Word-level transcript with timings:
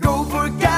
Go 0.00 0.24
for 0.24 0.48
cash, 0.58 0.73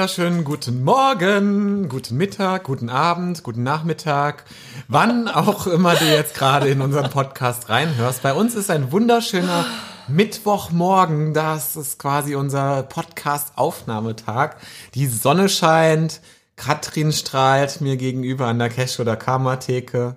wunderschönen 0.00 0.44
guten 0.44 0.82
Morgen, 0.82 1.90
guten 1.90 2.16
Mittag, 2.16 2.64
guten 2.64 2.88
Abend, 2.88 3.42
guten 3.42 3.62
Nachmittag, 3.62 4.46
wann 4.88 5.28
auch 5.28 5.66
immer 5.66 5.94
du 5.94 6.06
jetzt 6.06 6.32
gerade 6.32 6.68
in 6.68 6.80
unseren 6.80 7.10
Podcast 7.10 7.68
reinhörst. 7.68 8.22
Bei 8.22 8.32
uns 8.32 8.54
ist 8.54 8.70
ein 8.70 8.92
wunderschöner 8.92 9.66
Mittwochmorgen, 10.08 11.34
das 11.34 11.76
ist 11.76 11.98
quasi 11.98 12.34
unser 12.34 12.82
Podcast-Aufnahmetag. 12.84 14.56
Die 14.94 15.06
Sonne 15.06 15.50
scheint, 15.50 16.22
Katrin 16.56 17.12
strahlt 17.12 17.82
mir 17.82 17.98
gegenüber 17.98 18.46
an 18.46 18.58
der 18.58 18.70
Cash- 18.70 19.00
oder 19.00 19.16
Karma-Theke. 19.16 20.16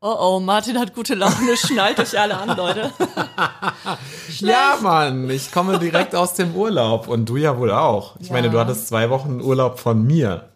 Oh 0.00 0.14
oh, 0.36 0.40
Martin 0.40 0.78
hat 0.78 0.94
gute 0.94 1.14
Laune, 1.16 1.56
schnallt 1.56 1.98
euch 1.98 2.18
alle 2.18 2.36
an, 2.38 2.56
Leute. 2.56 2.92
Ja, 4.40 4.76
Mann, 4.80 5.28
ich 5.30 5.50
komme 5.50 5.78
direkt 5.80 6.14
aus 6.14 6.34
dem 6.34 6.54
Urlaub 6.54 7.08
und 7.08 7.28
du 7.28 7.36
ja 7.36 7.58
wohl 7.58 7.72
auch. 7.72 8.14
Ich 8.20 8.28
Ja. 8.28 8.34
meine, 8.34 8.50
du 8.50 8.60
hattest 8.60 8.86
zwei 8.86 9.10
Wochen 9.10 9.40
Urlaub 9.40 9.80
von 9.80 10.04
mir. 10.06 10.50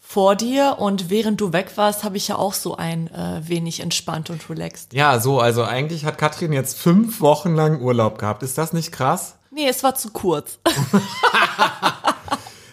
Vor 0.00 0.34
dir 0.34 0.76
und 0.80 1.08
während 1.10 1.40
du 1.40 1.52
weg 1.52 1.70
warst, 1.76 2.02
habe 2.02 2.16
ich 2.16 2.26
ja 2.26 2.36
auch 2.36 2.54
so 2.54 2.76
ein 2.76 3.06
äh, 3.14 3.42
wenig 3.46 3.78
entspannt 3.80 4.28
und 4.30 4.50
relaxed. 4.50 4.92
Ja, 4.94 5.20
so, 5.20 5.38
also 5.38 5.62
eigentlich 5.62 6.04
hat 6.04 6.18
Katrin 6.18 6.52
jetzt 6.52 6.76
fünf 6.78 7.20
Wochen 7.20 7.54
lang 7.54 7.80
Urlaub 7.80 8.18
gehabt. 8.18 8.42
Ist 8.42 8.58
das 8.58 8.72
nicht 8.72 8.90
krass? 8.90 9.36
Nee, 9.52 9.68
es 9.68 9.84
war 9.84 9.94
zu 9.94 10.10
kurz. 10.10 10.58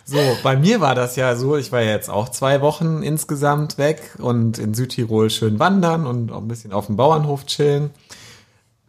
So, 0.10 0.20
bei 0.42 0.56
mir 0.56 0.80
war 0.80 0.96
das 0.96 1.18
ja 1.18 1.36
so, 1.36 1.58
ich 1.58 1.74
war 1.74 1.82
ja 1.82 1.92
jetzt 1.92 2.10
auch 2.10 2.30
zwei 2.30 2.62
Wochen 2.62 3.04
insgesamt 3.04 3.78
weg 3.78 4.16
und 4.20 4.58
in 4.58 4.74
Südtirol 4.74 5.30
schön 5.30 5.60
wandern 5.60 6.08
und 6.08 6.32
auch 6.32 6.38
ein 6.38 6.48
bisschen 6.48 6.72
auf 6.72 6.86
dem 6.86 6.96
Bauernhof 6.96 7.46
chillen. 7.46 7.90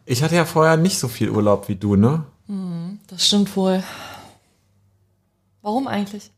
Ich 0.05 0.23
hatte 0.23 0.37
ja 0.37 0.45
vorher 0.45 0.77
nicht 0.77 0.97
so 0.97 1.09
viel 1.09 1.29
Urlaub 1.29 1.67
wie 1.67 1.75
du, 1.75 1.97
ne? 1.97 2.23
Das 3.07 3.27
stimmt 3.27 3.53
wohl. 3.57 3.83
Warum 5.61 5.89
eigentlich? 5.89 6.31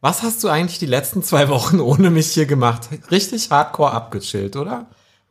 Was 0.00 0.22
hast 0.22 0.44
du 0.44 0.48
eigentlich 0.48 0.78
die 0.78 0.86
letzten 0.86 1.24
zwei 1.24 1.48
Wochen 1.48 1.80
ohne 1.80 2.10
mich 2.10 2.30
hier 2.30 2.46
gemacht? 2.46 2.88
Richtig 3.10 3.50
hardcore 3.50 3.90
abgechillt, 3.90 4.54
oder? 4.54 4.86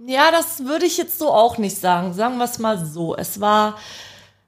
Ja, 0.06 0.32
das 0.32 0.66
würde 0.66 0.86
ich 0.86 0.98
jetzt 0.98 1.18
so 1.18 1.32
auch 1.32 1.58
nicht 1.58 1.80
sagen. 1.80 2.14
Sagen 2.14 2.40
wir 2.40 2.44
es 2.44 2.60
mal 2.60 2.86
so. 2.86 3.16
Es 3.16 3.40
war 3.40 3.78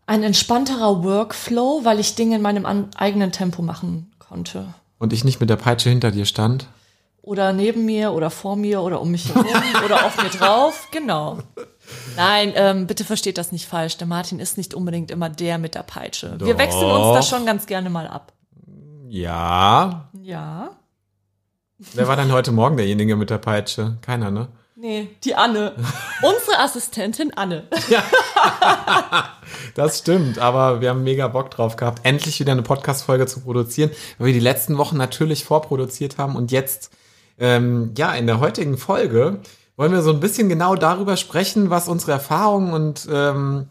ein 0.05 0.21
entspannterer 0.21 1.01
Workflow, 1.01 1.85
weil 1.85 2.01
ich 2.01 2.15
Dinge 2.15 2.35
in 2.35 2.41
meinem 2.41 2.65
eigenen 2.97 3.31
Tempo 3.31 3.61
machen 3.61 4.11
konnte. 4.29 4.73
Und 4.99 5.13
ich 5.13 5.23
nicht 5.23 5.39
mit 5.39 5.49
der 5.49 5.55
Peitsche 5.55 5.89
hinter 5.89 6.11
dir 6.11 6.25
stand? 6.25 6.67
Oder 7.21 7.51
neben 7.51 7.85
mir 7.85 8.13
oder 8.13 8.29
vor 8.29 8.55
mir 8.55 8.81
oder 8.81 9.01
um 9.01 9.11
mich 9.11 9.33
herum 9.33 9.45
oder 9.85 10.05
auf 10.05 10.21
mir 10.21 10.29
drauf. 10.29 10.87
Genau. 10.91 11.39
Nein, 12.15 12.53
ähm, 12.55 12.87
bitte 12.87 13.03
versteht 13.03 13.37
das 13.37 13.51
nicht 13.51 13.65
falsch. 13.65 13.97
Der 13.97 14.07
Martin 14.07 14.39
ist 14.39 14.57
nicht 14.57 14.73
unbedingt 14.73 15.11
immer 15.11 15.29
der 15.29 15.57
mit 15.57 15.75
der 15.75 15.83
Peitsche. 15.83 16.39
Wir 16.39 16.53
Doch. 16.53 16.59
wechseln 16.59 16.89
uns 16.89 17.17
da 17.17 17.21
schon 17.21 17.45
ganz 17.45 17.65
gerne 17.65 17.89
mal 17.89 18.07
ab. 18.07 18.33
Ja. 19.07 20.09
Ja. 20.21 20.71
Wer 21.77 22.07
war 22.07 22.15
denn 22.15 22.31
heute 22.31 22.51
Morgen 22.51 22.77
derjenige 22.77 23.15
mit 23.15 23.29
der 23.29 23.37
Peitsche? 23.37 23.97
Keiner, 24.01 24.31
ne? 24.31 24.49
Nee, 24.81 25.09
die 25.25 25.35
Anne. 25.35 25.73
Unsere 26.21 26.59
Assistentin 26.59 27.33
Anne. 27.35 27.67
Das 29.75 29.99
stimmt, 29.99 30.39
aber 30.39 30.81
wir 30.81 30.89
haben 30.89 31.03
mega 31.03 31.27
Bock 31.27 31.51
drauf 31.51 31.75
gehabt, 31.75 32.01
endlich 32.03 32.39
wieder 32.39 32.51
eine 32.51 32.61
Podcast-Folge 32.63 33.25
zu 33.25 33.41
produzieren, 33.41 33.91
weil 34.17 34.27
wir 34.27 34.33
die 34.33 34.39
letzten 34.39 34.77
Wochen 34.77 34.97
natürlich 34.97 35.45
vorproduziert 35.45 36.17
haben 36.17 36.35
und 36.35 36.51
jetzt, 36.51 36.91
ähm, 37.39 37.93
ja, 37.97 38.13
in 38.13 38.27
der 38.27 38.39
heutigen 38.39 38.77
Folge 38.77 39.39
wollen 39.75 39.91
wir 39.91 40.01
so 40.01 40.11
ein 40.11 40.19
bisschen 40.19 40.49
genau 40.49 40.75
darüber 40.75 41.17
sprechen, 41.17 41.69
was 41.69 41.87
unsere 41.87 42.13
Erfahrungen 42.13 42.73
und 42.73 43.07
ähm, 43.11 43.67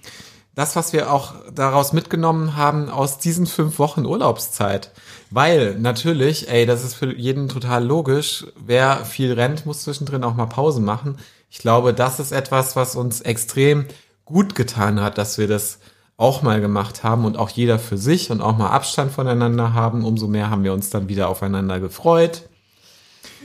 das, 0.54 0.76
was 0.76 0.92
wir 0.92 1.12
auch 1.12 1.34
daraus 1.52 1.92
mitgenommen 1.92 2.56
haben 2.56 2.88
aus 2.88 3.18
diesen 3.18 3.46
fünf 3.46 3.78
Wochen 3.78 4.06
Urlaubszeit. 4.06 4.92
Weil 5.30 5.74
natürlich, 5.78 6.48
ey, 6.50 6.64
das 6.64 6.84
ist 6.84 6.94
für 6.94 7.14
jeden 7.14 7.48
total 7.48 7.84
logisch, 7.84 8.46
wer 8.56 9.04
viel 9.04 9.32
rennt, 9.32 9.66
muss 9.66 9.82
zwischendrin 9.82 10.24
auch 10.24 10.34
mal 10.34 10.46
Pause 10.46 10.80
machen. 10.80 11.18
Ich 11.50 11.58
glaube, 11.58 11.92
das 11.94 12.18
ist 12.20 12.32
etwas, 12.32 12.76
was 12.76 12.96
uns 12.96 13.20
extrem 13.20 13.86
gut 14.24 14.54
getan 14.54 15.00
hat, 15.00 15.18
dass 15.18 15.38
wir 15.38 15.48
das 15.48 15.78
auch 16.16 16.42
mal 16.42 16.60
gemacht 16.60 17.04
haben 17.04 17.24
und 17.24 17.36
auch 17.36 17.48
jeder 17.48 17.78
für 17.78 17.96
sich 17.96 18.30
und 18.30 18.40
auch 18.40 18.56
mal 18.56 18.70
Abstand 18.70 19.12
voneinander 19.12 19.72
haben. 19.72 20.04
Umso 20.04 20.26
mehr 20.26 20.50
haben 20.50 20.64
wir 20.64 20.72
uns 20.72 20.90
dann 20.90 21.08
wieder 21.08 21.28
aufeinander 21.28 21.78
gefreut. 21.78 22.42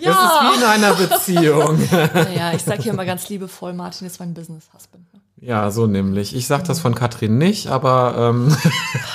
Das 0.03 0.15
ist 0.15 0.41
wie 0.41 0.57
in 0.57 0.63
einer 0.63 0.93
Beziehung. 0.93 1.79
Naja, 1.91 2.53
ich 2.53 2.63
sag 2.63 2.81
hier 2.81 2.93
mal 2.93 3.05
ganz 3.05 3.29
liebevoll, 3.29 3.73
Martin 3.73 4.07
ist 4.07 4.19
mein 4.19 4.33
Business-Husband. 4.33 5.13
ne? 5.13 5.21
ja, 5.39 5.71
so 5.71 5.87
nämlich. 5.87 6.35
Ich 6.35 6.47
sag 6.47 6.63
das 6.65 6.79
von 6.79 6.95
Katrin 6.95 7.37
nicht, 7.37 7.67
aber 7.67 8.15
ähm, 8.17 8.55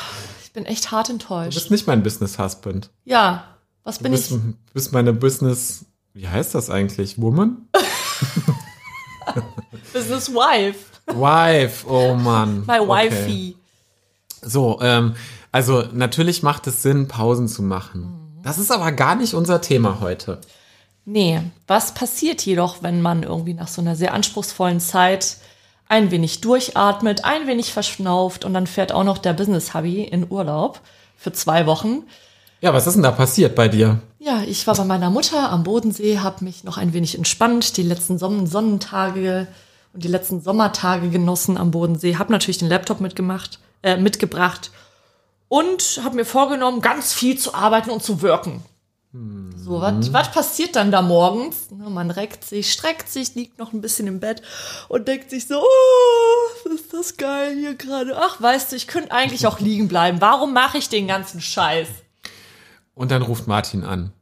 bin 0.58 0.66
echt 0.66 0.91
hart 0.91 1.08
du 1.08 1.12
enttäuscht. 1.12 1.54
bist 1.54 1.70
nicht 1.70 1.86
mein 1.86 2.02
Business-Husband. 2.02 2.91
Ja, 3.04 3.44
was 3.84 3.98
Du 3.98 4.02
bin 4.04 4.12
bist, 4.12 4.32
ich? 4.32 4.38
bist 4.74 4.92
meine 4.92 5.12
Business, 5.12 5.84
wie 6.14 6.26
heißt 6.28 6.54
das 6.54 6.69
eigentlich? 6.69 7.20
Woman? 7.20 7.69
Business-Wife. 9.92 10.78
Wife, 11.06 11.86
oh 11.88 12.14
Mann. 12.14 12.64
My 12.66 12.78
Okay. 12.80 12.88
wifey. 13.10 13.56
So, 14.42 14.78
ähm, 14.82 15.14
also 15.52 15.84
natürlich 15.92 16.42
macht 16.42 16.66
es 16.66 16.82
Sinn, 16.82 17.08
Pausen 17.08 17.48
zu 17.48 17.62
machen. 17.62 18.40
Das 18.42 18.58
ist 18.58 18.70
aber 18.70 18.92
gar 18.92 19.14
nicht 19.16 19.34
unser 19.34 19.60
Thema 19.60 20.00
heute. 20.00 20.40
Nee, 21.04 21.40
was 21.66 21.94
passiert 21.94 22.44
jedoch, 22.44 22.82
wenn 22.82 23.00
man 23.00 23.22
irgendwie 23.22 23.54
nach 23.54 23.69
so 23.69 23.80
einer 23.80 23.96
sehr 23.96 24.12
anspruchsvollen 24.12 24.80
Zeit 24.80 25.38
ein 25.88 26.10
wenig 26.10 26.41
durchatmet, 26.41 27.25
ein 27.25 27.47
wenig 27.47 27.72
verschnauft 27.72 28.44
und 28.44 28.54
dann 28.54 28.66
fährt 28.66 28.93
auch 28.93 29.04
noch 29.04 29.19
der 29.19 29.32
Business-Hubby 29.32 30.03
in 30.03 30.31
Urlaub 30.31 30.81
für 31.16 31.32
zwei 31.32 31.66
Wochen. 31.66 32.04
Ja, 32.60 32.75
was 32.75 32.87
ist 32.87 32.94
denn 32.94 33.03
da 33.03 33.12
passiert 33.12 33.54
bei 33.54 33.69
dir? 33.69 34.00
Ja, 34.19 34.43
ich 34.47 34.66
war 34.66 34.75
bei 34.75 34.84
meiner 34.84 35.10
Mutter 35.10 35.50
am 35.50 35.62
Bodensee, 35.62 36.19
habe 36.19 36.44
mich 36.44 36.65
noch 36.65 36.76
ein 36.76 36.93
wenig 36.93 37.16
entspannt, 37.16 37.76
die 37.76 37.82
letzten 37.82 38.19
Sonnen 38.19 38.47
Sonnentage 38.47 39.47
und 39.94 40.04
die 40.04 40.09
letzten 40.09 40.41
Sommertage 40.41 41.09
genossen 41.09 41.56
am 41.56 41.71
Bodensee, 41.71 42.16
habe 42.16 42.32
natürlich 42.32 42.59
den 42.59 42.69
Laptop 42.69 43.00
mitgemacht, 43.00 43.59
äh, 43.82 43.97
mitgebracht 43.97 44.70
und 45.49 46.00
habe 46.05 46.16
mir 46.16 46.25
vorgenommen, 46.25 46.81
ganz 46.82 47.15
viel 47.15 47.38
zu 47.38 47.55
arbeiten 47.55 47.91
und 47.91 48.03
zu 48.03 48.20
wirken. 48.20 48.62
So, 49.10 49.80
was 49.80 50.12
was 50.12 50.30
passiert 50.32 50.76
dann 50.76 50.91
da 50.91 51.00
morgens? 51.00 51.69
Man 51.70 52.10
reckt 52.10 52.44
sich, 52.44 52.70
streckt 52.70 53.08
sich, 53.08 53.34
liegt 53.34 53.58
noch 53.58 53.72
ein 53.72 53.80
bisschen 53.80 54.06
im 54.06 54.20
Bett 54.20 54.42
und 54.88 55.08
denkt 55.08 55.30
sich 55.30 55.46
so, 55.46 55.62
oh, 55.62 56.69
ist 56.69 56.92
das 56.92 57.16
geil 57.16 57.56
hier 57.56 57.74
gerade. 57.74 58.19
Ach, 58.19 58.41
weißt 58.41 58.70
du, 58.72 58.76
ich 58.76 58.86
könnte 58.86 59.12
eigentlich 59.12 59.46
auch 59.46 59.60
liegen 59.60 59.88
bleiben. 59.88 60.20
Warum 60.20 60.52
mache 60.52 60.76
ich 60.76 60.91
den 60.91 61.08
ganzen 61.08 61.41
Scheiß? 61.41 61.88
Und 62.94 63.10
dann 63.10 63.22
ruft 63.22 63.46
Martin 63.46 63.82
an. 63.82 64.12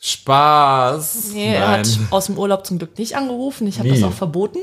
Spaß. 0.00 1.32
Nee, 1.32 1.54
er 1.54 1.68
hat 1.68 1.88
aus 2.10 2.26
dem 2.26 2.38
Urlaub 2.38 2.64
zum 2.64 2.78
Glück 2.78 2.96
nicht 2.98 3.16
angerufen. 3.16 3.66
Ich 3.66 3.80
habe 3.80 3.88
das 3.88 4.04
auch 4.04 4.12
verboten. 4.12 4.60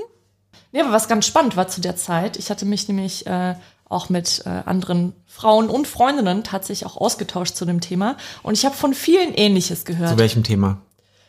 Nee, 0.71 0.81
aber 0.81 0.93
was 0.93 1.09
ganz 1.09 1.25
spannend 1.25 1.57
war 1.57 1.67
zu 1.67 1.81
der 1.81 1.97
Zeit, 1.97 2.37
ich 2.37 2.49
hatte 2.49 2.65
mich 2.65 2.87
nämlich 2.87 3.27
äh, 3.27 3.55
auch 3.87 4.09
mit 4.09 4.43
äh, 4.45 4.49
anderen 4.49 5.13
Frauen 5.25 5.69
und 5.69 5.87
Freundinnen 5.87 6.43
tatsächlich 6.43 6.85
auch 6.85 6.97
ausgetauscht 6.97 7.55
zu 7.55 7.65
dem 7.65 7.81
Thema. 7.81 8.17
Und 8.43 8.53
ich 8.53 8.65
habe 8.65 8.75
von 8.75 8.93
vielen 8.93 9.33
Ähnliches 9.33 9.85
gehört. 9.85 10.11
Zu 10.11 10.17
welchem 10.17 10.43
Thema? 10.43 10.79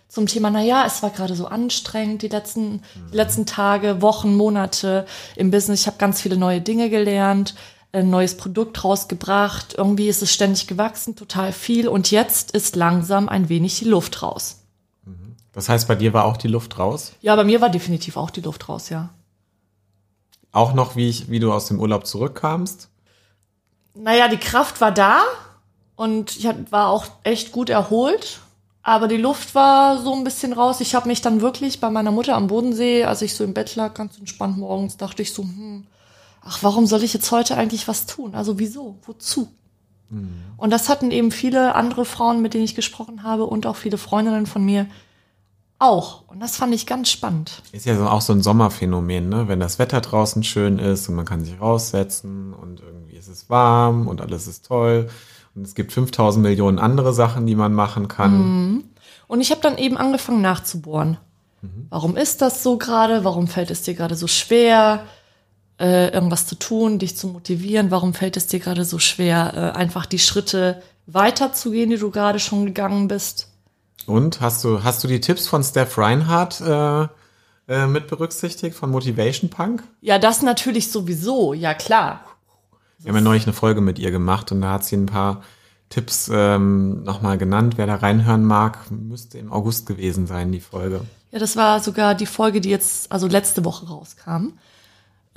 zum 0.08 0.26
Thema, 0.26 0.50
na 0.50 0.62
ja, 0.62 0.86
es 0.86 1.02
war 1.02 1.10
gerade 1.10 1.34
so 1.34 1.46
anstrengend 1.46 2.22
die 2.22 2.28
letzten, 2.28 2.82
die 3.12 3.16
letzten 3.16 3.44
Tage, 3.44 4.02
Wochen, 4.02 4.36
Monate 4.36 5.04
im 5.34 5.50
Business. 5.50 5.80
Ich 5.80 5.86
habe 5.86 5.98
ganz 5.98 6.20
viele 6.20 6.36
neue 6.36 6.60
Dinge 6.60 6.90
gelernt, 6.90 7.54
ein 7.92 8.08
neues 8.08 8.36
Produkt 8.36 8.84
rausgebracht. 8.84 9.74
Irgendwie 9.76 10.08
ist 10.08 10.22
es 10.22 10.32
ständig 10.32 10.68
gewachsen, 10.68 11.16
total 11.16 11.52
viel. 11.52 11.88
Und 11.88 12.10
jetzt 12.10 12.52
ist 12.52 12.76
langsam 12.76 13.28
ein 13.28 13.48
wenig 13.48 13.78
die 13.80 13.86
Luft 13.86 14.22
raus. 14.22 14.62
Das 15.52 15.70
heißt, 15.70 15.88
bei 15.88 15.94
dir 15.94 16.12
war 16.12 16.26
auch 16.26 16.36
die 16.36 16.48
Luft 16.48 16.78
raus? 16.78 17.14
Ja, 17.22 17.34
bei 17.34 17.44
mir 17.44 17.62
war 17.62 17.70
definitiv 17.70 18.18
auch 18.18 18.28
die 18.28 18.42
Luft 18.42 18.68
raus, 18.68 18.90
ja. 18.90 19.08
Auch 20.52 20.74
noch, 20.74 20.96
wie, 20.96 21.08
ich, 21.08 21.30
wie 21.30 21.40
du 21.40 21.52
aus 21.52 21.66
dem 21.66 21.80
Urlaub 21.80 22.06
zurückkamst? 22.06 22.88
Naja, 23.94 24.28
die 24.28 24.38
Kraft 24.38 24.80
war 24.80 24.92
da 24.92 25.22
und 25.96 26.36
ich 26.36 26.48
war 26.70 26.88
auch 26.88 27.06
echt 27.22 27.52
gut 27.52 27.70
erholt. 27.70 28.40
Aber 28.82 29.08
die 29.08 29.16
Luft 29.16 29.56
war 29.56 30.00
so 30.00 30.14
ein 30.14 30.22
bisschen 30.22 30.52
raus. 30.52 30.80
Ich 30.80 30.94
habe 30.94 31.08
mich 31.08 31.20
dann 31.20 31.40
wirklich 31.40 31.80
bei 31.80 31.90
meiner 31.90 32.12
Mutter 32.12 32.36
am 32.36 32.46
Bodensee, 32.46 33.04
als 33.04 33.20
ich 33.20 33.34
so 33.34 33.42
im 33.42 33.52
Bett 33.52 33.74
lag, 33.74 33.94
ganz 33.94 34.16
entspannt 34.16 34.58
morgens, 34.58 34.96
dachte 34.96 35.22
ich 35.22 35.32
so, 35.32 35.42
hm, 35.42 35.86
ach, 36.42 36.62
warum 36.62 36.86
soll 36.86 37.02
ich 37.02 37.12
jetzt 37.12 37.32
heute 37.32 37.56
eigentlich 37.56 37.88
was 37.88 38.06
tun? 38.06 38.36
Also 38.36 38.60
wieso? 38.60 38.96
Wozu? 39.04 39.48
Und 40.56 40.70
das 40.70 40.88
hatten 40.88 41.10
eben 41.10 41.32
viele 41.32 41.74
andere 41.74 42.04
Frauen, 42.04 42.40
mit 42.40 42.54
denen 42.54 42.64
ich 42.64 42.76
gesprochen 42.76 43.24
habe 43.24 43.44
und 43.44 43.66
auch 43.66 43.74
viele 43.74 43.98
Freundinnen 43.98 44.46
von 44.46 44.64
mir 44.64 44.86
auch. 45.78 46.26
Und 46.28 46.40
das 46.40 46.56
fand 46.56 46.74
ich 46.74 46.86
ganz 46.86 47.10
spannend. 47.10 47.62
Ist 47.72 47.86
ja 47.86 47.96
so, 47.96 48.06
auch 48.06 48.20
so 48.20 48.32
ein 48.32 48.42
Sommerphänomen, 48.42 49.28
ne? 49.28 49.48
Wenn 49.48 49.60
das 49.60 49.78
Wetter 49.78 50.00
draußen 50.00 50.42
schön 50.42 50.78
ist 50.78 51.08
und 51.08 51.14
man 51.14 51.24
kann 51.24 51.44
sich 51.44 51.60
raussetzen 51.60 52.54
und 52.54 52.80
irgendwie 52.80 53.16
ist 53.16 53.28
es 53.28 53.50
warm 53.50 54.08
und 54.08 54.20
alles 54.20 54.46
ist 54.46 54.66
toll. 54.66 55.08
Und 55.54 55.66
es 55.66 55.74
gibt 55.74 55.92
5000 55.92 56.42
Millionen 56.42 56.78
andere 56.78 57.12
Sachen, 57.12 57.46
die 57.46 57.54
man 57.54 57.72
machen 57.72 58.08
kann. 58.08 58.84
Und 59.26 59.40
ich 59.40 59.50
habe 59.50 59.60
dann 59.62 59.78
eben 59.78 59.96
angefangen 59.96 60.42
nachzubohren. 60.42 61.18
Warum 61.90 62.16
ist 62.16 62.42
das 62.42 62.62
so 62.62 62.78
gerade? 62.78 63.24
Warum 63.24 63.48
fällt 63.48 63.70
es 63.70 63.82
dir 63.82 63.94
gerade 63.94 64.14
so 64.14 64.26
schwer, 64.26 65.06
äh, 65.80 66.12
irgendwas 66.12 66.46
zu 66.46 66.54
tun, 66.54 66.98
dich 66.98 67.16
zu 67.16 67.28
motivieren? 67.28 67.90
Warum 67.90 68.14
fällt 68.14 68.36
es 68.36 68.46
dir 68.46 68.60
gerade 68.60 68.84
so 68.84 68.98
schwer, 68.98 69.52
äh, 69.54 69.78
einfach 69.78 70.06
die 70.06 70.18
Schritte 70.18 70.82
weiterzugehen, 71.06 71.90
die 71.90 71.98
du 71.98 72.10
gerade 72.10 72.38
schon 72.38 72.66
gegangen 72.66 73.08
bist? 73.08 73.48
Und 74.04 74.40
hast 74.40 74.62
du, 74.64 74.84
hast 74.84 75.02
du 75.02 75.08
die 75.08 75.20
Tipps 75.20 75.48
von 75.48 75.64
Steph 75.64 75.96
Reinhardt 75.98 76.60
äh, 76.60 77.08
äh, 77.68 77.86
mit 77.86 78.06
berücksichtigt, 78.06 78.76
von 78.76 78.90
Motivation 78.90 79.50
Punk? 79.50 79.82
Ja, 80.00 80.18
das 80.18 80.42
natürlich 80.42 80.92
sowieso, 80.92 81.54
ja 81.54 81.74
klar. 81.74 82.20
Wir 82.98 83.08
haben 83.08 83.16
ja 83.16 83.22
neulich 83.22 83.44
eine 83.44 83.52
Folge 83.52 83.80
mit 83.80 83.98
ihr 83.98 84.10
gemacht 84.10 84.52
und 84.52 84.60
da 84.60 84.72
hat 84.72 84.84
sie 84.84 84.96
ein 84.96 85.06
paar 85.06 85.42
Tipps 85.88 86.30
ähm, 86.32 87.02
nochmal 87.04 87.38
genannt. 87.38 87.74
Wer 87.76 87.86
da 87.86 87.96
reinhören 87.96 88.44
mag, 88.44 88.90
müsste 88.90 89.38
im 89.38 89.52
August 89.52 89.86
gewesen 89.86 90.26
sein, 90.26 90.52
die 90.52 90.60
Folge. 90.60 91.02
Ja, 91.30 91.38
das 91.38 91.56
war 91.56 91.80
sogar 91.80 92.14
die 92.14 92.26
Folge, 92.26 92.60
die 92.60 92.70
jetzt, 92.70 93.12
also 93.12 93.26
letzte 93.26 93.64
Woche 93.64 93.86
rauskam. 93.86 94.52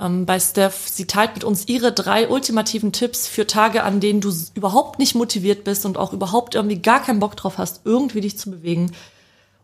Ähm, 0.00 0.24
bei 0.24 0.40
Steph, 0.40 0.88
sie 0.88 1.06
teilt 1.06 1.34
mit 1.34 1.44
uns 1.44 1.68
ihre 1.68 1.92
drei 1.92 2.28
ultimativen 2.28 2.92
Tipps 2.92 3.26
für 3.26 3.46
Tage, 3.46 3.84
an 3.84 4.00
denen 4.00 4.20
du 4.20 4.32
überhaupt 4.54 4.98
nicht 4.98 5.14
motiviert 5.14 5.64
bist 5.64 5.84
und 5.84 5.98
auch 5.98 6.12
überhaupt 6.12 6.54
irgendwie 6.54 6.78
gar 6.78 7.02
keinen 7.02 7.20
Bock 7.20 7.36
drauf 7.36 7.58
hast, 7.58 7.82
irgendwie 7.84 8.22
dich 8.22 8.38
zu 8.38 8.50
bewegen. 8.50 8.92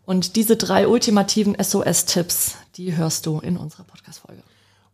Und 0.05 0.35
diese 0.35 0.55
drei 0.55 0.87
ultimativen 0.87 1.57
SOS-Tipps, 1.61 2.55
die 2.75 2.95
hörst 2.95 3.25
du 3.25 3.39
in 3.39 3.57
unserer 3.57 3.83
Podcast-Folge. 3.83 4.41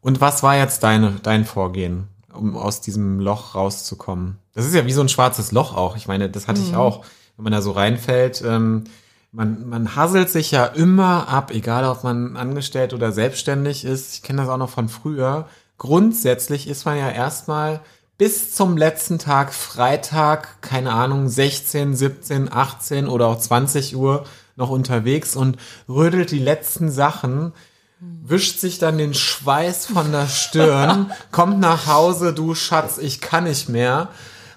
Und 0.01 0.22
was 0.22 0.44
war 0.44 0.57
jetzt 0.57 0.81
deine, 0.84 1.19
dein 1.22 1.46
Vorgehen, 1.46 2.07
um 2.34 2.56
aus 2.56 2.81
diesem 2.81 3.19
Loch 3.19 3.54
rauszukommen? 3.54 4.38
Das 4.54 4.66
ist 4.66 4.74
ja 4.74 4.86
wie 4.86 4.94
so 4.94 5.01
ein 5.01 5.10
schwarzes 5.10 5.51
Loch 5.51 5.75
auch. 5.75 5.98
Ich 5.98 6.07
meine, 6.07 6.30
das 6.30 6.48
hatte 6.48 6.62
ich 6.62 6.75
auch, 6.75 7.06
wenn 7.36 7.44
man 7.44 7.54
da 7.54 7.62
so 7.62 7.72
reinfällt. 7.72 8.42
Ähm, 8.46 8.86
man, 9.33 9.68
man 9.68 9.95
hasselt 9.95 10.30
sich 10.30 10.51
ja 10.51 10.65
immer 10.65 11.27
ab, 11.27 11.51
egal 11.51 11.85
ob 11.85 12.03
man 12.03 12.38
angestellt 12.38 12.94
oder 12.94 13.12
selbstständig 13.12 13.83
ist. 13.83 14.13
Ich 14.13 14.24
kenne 14.24 14.44
das 14.44 14.50
auch 14.50 14.57
noch 14.57 14.69
von 14.69 14.89
früher. 14.89 15.47
Grundsätzlich 15.77 16.68
ist 16.68 16.85
man 16.85 16.97
ja 16.97 17.09
erstmal 17.09 17.81
bis 18.19 18.53
zum 18.53 18.77
letzten 18.77 19.18
Tag, 19.18 19.53
Freitag, 19.53 20.62
keine 20.62 20.94
Ahnung, 20.94 21.27
16, 21.27 21.95
17, 21.95 22.53
18 22.53 23.07
oder 23.07 23.27
auch 23.27 23.39
20 23.39 23.95
Uhr 23.95 24.24
noch 24.56 24.69
unterwegs 24.69 25.36
und 25.36 25.57
rödelt 25.89 26.29
die 26.29 26.39
letzten 26.39 26.91
Sachen 26.91 27.53
wischt 28.00 28.59
sich 28.59 28.77
dann 28.77 29.00
den 29.00 29.15
Schweiß 29.15 29.88
von 29.88 30.12
der 30.12 30.27
Stirn, 30.27 31.12
kommt 31.31 31.59
nach 31.59 31.88
Hause, 31.88 32.33
du 32.33 32.53
Schatz, 32.53 33.00
ich 33.00 33.19
kann 33.19 33.45
nicht 33.45 33.68
mehr. 33.68 34.09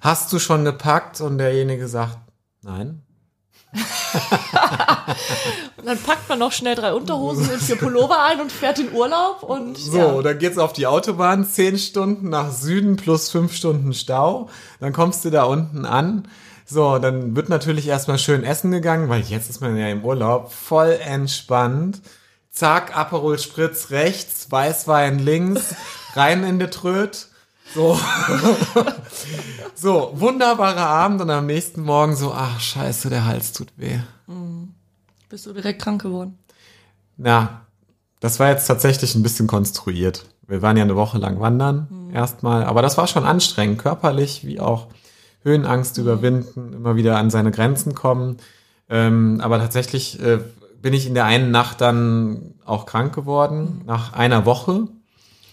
Hast 0.02 0.32
du 0.32 0.38
schon 0.38 0.64
gepackt? 0.64 1.20
Und 1.20 1.38
derjenige 1.38 1.88
sagt, 1.88 2.18
nein. 2.62 3.05
Und 5.76 5.86
dann 5.86 5.98
packt 5.98 6.28
man 6.28 6.38
noch 6.38 6.52
schnell 6.52 6.74
drei 6.74 6.92
Unterhosen 6.92 7.50
und 7.50 7.60
vier 7.60 7.76
Pullover 7.76 8.24
ein 8.24 8.40
und 8.40 8.50
fährt 8.52 8.78
in 8.78 8.92
Urlaub 8.92 9.42
und 9.42 9.76
So, 9.76 9.98
ja. 9.98 10.22
dann 10.22 10.38
geht's 10.38 10.58
auf 10.58 10.72
die 10.72 10.86
Autobahn, 10.86 11.44
zehn 11.46 11.78
Stunden 11.78 12.28
nach 12.28 12.50
Süden 12.50 12.96
plus 12.96 13.30
fünf 13.30 13.54
Stunden 13.54 13.92
Stau. 13.92 14.48
Dann 14.80 14.92
kommst 14.92 15.24
du 15.24 15.30
da 15.30 15.44
unten 15.44 15.84
an. 15.84 16.28
So, 16.64 16.98
dann 16.98 17.36
wird 17.36 17.48
natürlich 17.48 17.86
erstmal 17.86 18.18
schön 18.18 18.42
essen 18.42 18.72
gegangen, 18.72 19.08
weil 19.08 19.20
jetzt 19.20 19.48
ist 19.48 19.60
man 19.60 19.76
ja 19.76 19.88
im 19.88 20.04
Urlaub, 20.04 20.52
voll 20.52 20.98
entspannt. 21.00 22.00
Zack, 22.50 22.96
Aperol 22.96 23.38
Spritz 23.38 23.90
rechts, 23.90 24.50
Weißwein 24.50 25.18
links, 25.18 25.74
rein 26.14 26.42
in 26.42 26.58
die 26.58 26.66
Tröd. 26.66 27.28
So. 27.74 27.98
so, 29.74 30.12
wunderbarer 30.14 30.86
Abend 30.86 31.20
und 31.20 31.30
am 31.30 31.46
nächsten 31.46 31.82
Morgen 31.82 32.16
so, 32.16 32.32
ach 32.32 32.60
scheiße, 32.60 33.10
der 33.10 33.26
Hals 33.26 33.52
tut 33.52 33.68
weh. 33.76 33.98
Bist 35.28 35.46
du 35.46 35.52
direkt 35.52 35.82
krank 35.82 36.02
geworden? 36.02 36.38
Na, 37.16 37.62
das 38.20 38.38
war 38.40 38.48
jetzt 38.48 38.66
tatsächlich 38.66 39.14
ein 39.14 39.22
bisschen 39.22 39.46
konstruiert. 39.46 40.26
Wir 40.46 40.62
waren 40.62 40.76
ja 40.76 40.84
eine 40.84 40.96
Woche 40.96 41.18
lang 41.18 41.40
wandern, 41.40 42.10
erstmal, 42.12 42.64
aber 42.64 42.80
das 42.80 42.96
war 42.96 43.06
schon 43.06 43.24
anstrengend, 43.24 43.78
körperlich 43.78 44.46
wie 44.46 44.60
auch 44.60 44.86
Höhenangst 45.42 45.98
überwinden, 45.98 46.72
immer 46.72 46.96
wieder 46.96 47.18
an 47.18 47.30
seine 47.30 47.50
Grenzen 47.50 47.94
kommen. 47.94 48.36
Ähm, 48.88 49.40
aber 49.42 49.58
tatsächlich 49.58 50.20
äh, 50.20 50.38
bin 50.80 50.94
ich 50.94 51.06
in 51.06 51.14
der 51.14 51.24
einen 51.24 51.50
Nacht 51.50 51.80
dann 51.80 52.54
auch 52.64 52.86
krank 52.86 53.14
geworden, 53.14 53.82
nach 53.86 54.12
einer 54.12 54.46
Woche. 54.46 54.88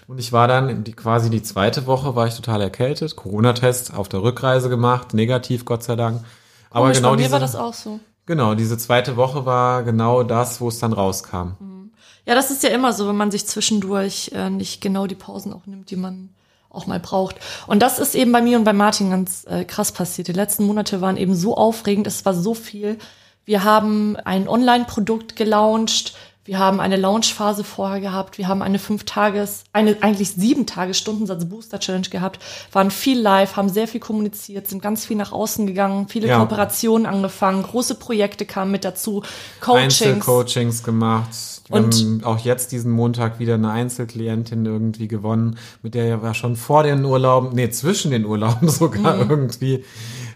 Und 0.07 0.19
ich 0.19 0.33
war 0.33 0.47
dann 0.47 0.83
die, 0.83 0.93
quasi 0.93 1.29
die 1.29 1.43
zweite 1.43 1.85
Woche, 1.85 2.15
war 2.15 2.27
ich 2.27 2.35
total 2.35 2.61
erkältet. 2.61 3.15
Corona-Test 3.15 3.93
auf 3.93 4.09
der 4.09 4.21
Rückreise 4.21 4.69
gemacht, 4.69 5.13
negativ, 5.13 5.65
Gott 5.65 5.83
sei 5.83 5.95
Dank. 5.95 6.23
Aber 6.69 6.85
Komisch, 6.85 6.97
genau 6.97 7.09
bei 7.11 7.15
mir 7.15 7.21
diese, 7.23 7.31
war 7.31 7.39
das 7.39 7.55
auch 7.55 7.73
so. 7.73 7.99
genau, 8.25 8.55
diese 8.55 8.77
zweite 8.77 9.15
Woche 9.15 9.45
war 9.45 9.83
genau 9.83 10.23
das, 10.23 10.59
wo 10.59 10.67
es 10.67 10.79
dann 10.79 10.93
rauskam. 10.93 11.53
Ja, 12.25 12.35
das 12.35 12.51
ist 12.51 12.63
ja 12.63 12.69
immer 12.69 12.93
so, 12.93 13.07
wenn 13.07 13.17
man 13.17 13.31
sich 13.31 13.47
zwischendurch 13.47 14.31
äh, 14.33 14.49
nicht 14.49 14.81
genau 14.81 15.07
die 15.07 15.15
Pausen 15.15 15.53
auch 15.53 15.65
nimmt, 15.65 15.89
die 15.89 15.97
man 15.97 16.29
auch 16.69 16.87
mal 16.87 16.99
braucht. 16.99 17.35
Und 17.67 17.81
das 17.81 17.99
ist 17.99 18.15
eben 18.15 18.31
bei 18.31 18.41
mir 18.41 18.57
und 18.57 18.63
bei 18.63 18.73
Martin 18.73 19.11
ganz 19.11 19.45
äh, 19.45 19.63
krass 19.63 19.91
passiert. 19.91 20.27
Die 20.27 20.33
letzten 20.33 20.65
Monate 20.65 21.01
waren 21.01 21.17
eben 21.17 21.35
so 21.35 21.55
aufregend, 21.55 22.07
es 22.07 22.25
war 22.25 22.33
so 22.33 22.53
viel. 22.53 22.97
Wir 23.45 23.63
haben 23.63 24.15
ein 24.15 24.47
Online-Produkt 24.47 25.35
gelauncht, 25.35 26.15
wir 26.45 26.59
haben 26.59 26.79
eine 26.81 26.97
Launchphase 26.97 27.63
vorher 27.63 28.01
gehabt, 28.01 28.37
wir 28.37 28.47
haben 28.49 28.61
eine 28.61 28.77
fünf 28.79 29.05
Tages, 29.05 29.63
eine 29.71 29.95
eigentlich 30.01 30.31
sieben 30.31 30.65
Tage 30.65 30.93
Stundensatz 30.93 31.45
Booster 31.45 31.79
Challenge 31.79 32.09
gehabt, 32.09 32.39
waren 32.71 32.91
viel 32.91 33.19
live, 33.19 33.55
haben 33.55 33.69
sehr 33.69 33.87
viel 33.87 34.01
kommuniziert, 34.01 34.67
sind 34.67 34.81
ganz 34.81 35.05
viel 35.05 35.15
nach 35.15 35.31
außen 35.31 35.65
gegangen, 35.67 36.07
viele 36.09 36.27
Ja. 36.27 36.39
Kooperationen 36.39 37.05
angefangen, 37.05 37.63
große 37.63 37.95
Projekte 37.95 38.45
kamen 38.45 38.71
mit 38.71 38.83
dazu, 38.83 39.23
Coachings. 39.61 40.01
Einzelcoachings 40.01 40.83
gemacht. 40.83 41.29
Wir 41.69 41.77
Und- 41.77 41.95
haben 41.95 42.23
auch 42.25 42.39
jetzt 42.39 42.73
diesen 42.73 42.91
Montag 42.91 43.39
wieder 43.39 43.53
eine 43.53 43.71
Einzelklientin 43.71 44.65
irgendwie 44.65 45.07
gewonnen, 45.07 45.57
mit 45.81 45.93
der 45.95 46.21
wir 46.21 46.33
schon 46.33 46.57
vor 46.57 46.83
den 46.83 47.05
Urlauben, 47.05 47.51
nee, 47.53 47.69
zwischen 47.69 48.11
den 48.11 48.25
Urlauben 48.25 48.67
sogar 48.69 49.15
Mhm. 49.23 49.29
irgendwie 49.29 49.85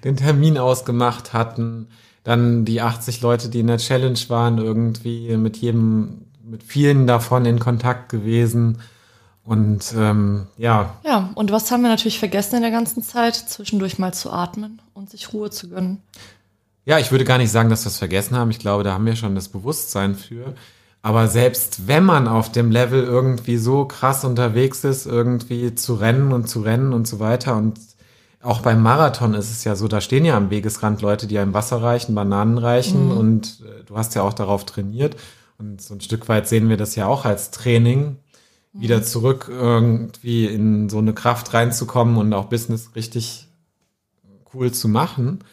den 0.06 0.16
Termin 0.16 0.58
ausgemacht 0.58 1.34
hatten. 1.34 1.90
Dann 2.28 2.66
die 2.66 2.82
80 2.82 3.22
Leute, 3.22 3.48
die 3.48 3.62
in 3.62 3.68
der 3.68 3.78
Challenge 3.78 4.20
waren, 4.28 4.58
irgendwie 4.58 5.38
mit 5.38 5.56
jedem, 5.56 6.26
mit 6.44 6.62
vielen 6.62 7.08
davon 7.08 7.46
in 7.46 7.58
Kontakt 7.58 8.10
gewesen. 8.10 8.80
Und 9.46 9.94
ähm, 9.98 10.48
ja, 10.58 10.96
Ja, 11.06 11.30
und 11.36 11.54
was 11.54 11.72
haben 11.72 11.84
wir 11.84 11.90
natürlich 11.90 12.20
vergessen 12.20 12.58
in 12.58 12.64
der 12.64 12.72
ganzen 12.72 13.02
Zeit? 13.02 13.36
Zwischendurch 13.36 13.98
mal 13.98 14.14
zu 14.14 14.30
atmen 14.30 14.82
und 14.94 15.10
sich 15.10 15.32
Ruhe 15.32 15.52
zu 15.52 15.70
gönnen. 15.70 16.02
Ja, 16.84 17.00
ich 17.00 17.12
würde 17.12 17.24
gar 17.24 17.38
nicht 17.38 17.50
sagen, 17.50 17.70
dass 17.70 17.86
wir 17.86 17.92
es 17.92 17.98
vergessen 17.98 18.36
haben. 18.36 18.52
Ich 18.52 18.60
glaube, 18.60 18.84
da 18.84 18.92
haben 18.92 19.06
wir 19.06 19.16
schon 19.16 19.34
das 19.34 19.48
Bewusstsein 19.48 20.14
für. 20.14 20.54
Aber 21.02 21.30
selbst 21.30 21.88
wenn 21.88 22.04
man 22.04 22.28
auf 22.28 22.52
dem 22.52 22.72
Level 22.72 23.06
irgendwie 23.06 23.56
so 23.56 23.86
krass 23.86 24.26
unterwegs 24.26 24.84
ist, 24.84 25.06
irgendwie 25.06 25.76
zu 25.76 25.96
rennen 25.96 26.34
und 26.34 26.50
zu 26.50 26.60
rennen 26.60 26.92
und 26.92 27.08
so 27.08 27.22
weiter 27.22 27.56
und 27.56 27.80
auch 28.48 28.62
beim 28.62 28.82
Marathon 28.82 29.34
ist 29.34 29.52
es 29.52 29.66
ja 29.66 29.76
so, 29.76 29.90
da 29.90 30.00
stehen 30.00 30.24
ja 30.24 30.38
am 30.38 30.50
Wegesrand 30.50 31.02
Leute, 31.02 31.28
die 31.28 31.38
einem 31.38 31.54
Wasser 31.54 31.82
reichen, 31.82 32.16
Bananen 32.16 32.58
reichen 32.58 33.12
und 33.12 33.62
äh, 33.66 33.84
du 33.84 33.98
hast 33.98 34.16
ja 34.16 34.22
auch 34.22 34.34
darauf 34.34 34.66
trainiert. 34.66 35.18
Und 35.58 35.82
so 35.82 35.94
ein 35.94 36.00
Stück 36.00 36.30
weit 36.30 36.48
sehen 36.48 36.70
wir 36.70 36.78
das 36.78 36.96
ja 36.96 37.08
auch 37.08 37.26
als 37.26 37.52
Training, 37.52 38.18
wieder 38.72 39.04
zurück 39.04 39.48
irgendwie 39.50 40.46
in 40.46 40.88
so 40.88 41.00
eine 41.00 41.14
Kraft 41.14 41.54
reinzukommen 41.54 42.16
und 42.16 42.32
auch 42.34 42.46
Business 42.46 42.92
richtig 42.96 43.50
cool 44.54 44.72
zu 44.72 44.88
machen, 44.88 45.44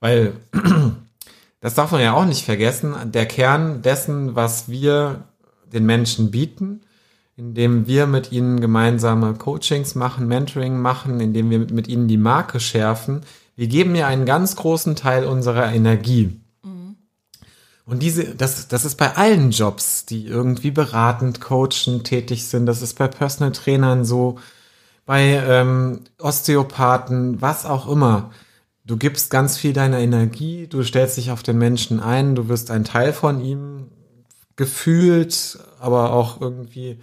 weil 0.00 0.32
das 1.60 1.74
darf 1.74 1.92
man 1.92 2.00
ja 2.00 2.14
auch 2.14 2.24
nicht 2.24 2.44
vergessen, 2.44 2.96
der 3.12 3.26
Kern 3.26 3.82
dessen, 3.82 4.34
was 4.34 4.68
wir 4.68 5.24
den 5.72 5.86
Menschen 5.86 6.32
bieten, 6.32 6.80
indem 7.36 7.86
wir 7.86 8.06
mit 8.06 8.32
ihnen 8.32 8.60
gemeinsame 8.60 9.34
Coachings 9.34 9.94
machen, 9.94 10.28
Mentoring 10.28 10.78
machen, 10.78 11.20
indem 11.20 11.50
wir 11.50 11.58
mit 11.58 11.88
ihnen 11.88 12.08
die 12.08 12.16
Marke 12.16 12.60
schärfen. 12.60 13.22
Wir 13.56 13.66
geben 13.66 13.94
ja 13.94 14.06
einen 14.06 14.26
ganz 14.26 14.56
großen 14.56 14.96
Teil 14.96 15.24
unserer 15.24 15.72
Energie. 15.72 16.40
Und 17.90 18.04
diese, 18.04 18.36
das, 18.36 18.68
das 18.68 18.84
ist 18.84 18.94
bei 18.94 19.16
allen 19.16 19.50
Jobs, 19.50 20.06
die 20.06 20.24
irgendwie 20.24 20.70
beratend, 20.70 21.40
coachend 21.40 22.04
tätig 22.04 22.46
sind. 22.46 22.66
Das 22.66 22.82
ist 22.82 22.96
bei 22.96 23.08
Personal 23.08 23.50
Trainern 23.50 24.04
so, 24.04 24.38
bei 25.06 25.42
ähm, 25.44 26.02
Osteopathen, 26.20 27.42
was 27.42 27.66
auch 27.66 27.88
immer. 27.88 28.30
Du 28.84 28.96
gibst 28.96 29.28
ganz 29.30 29.58
viel 29.58 29.72
deiner 29.72 29.98
Energie, 29.98 30.68
du 30.68 30.84
stellst 30.84 31.16
dich 31.16 31.32
auf 31.32 31.42
den 31.42 31.58
Menschen 31.58 31.98
ein, 31.98 32.36
du 32.36 32.48
wirst 32.48 32.70
ein 32.70 32.84
Teil 32.84 33.12
von 33.12 33.40
ihm 33.40 33.88
gefühlt, 34.54 35.58
aber 35.80 36.12
auch 36.12 36.40
irgendwie, 36.40 37.00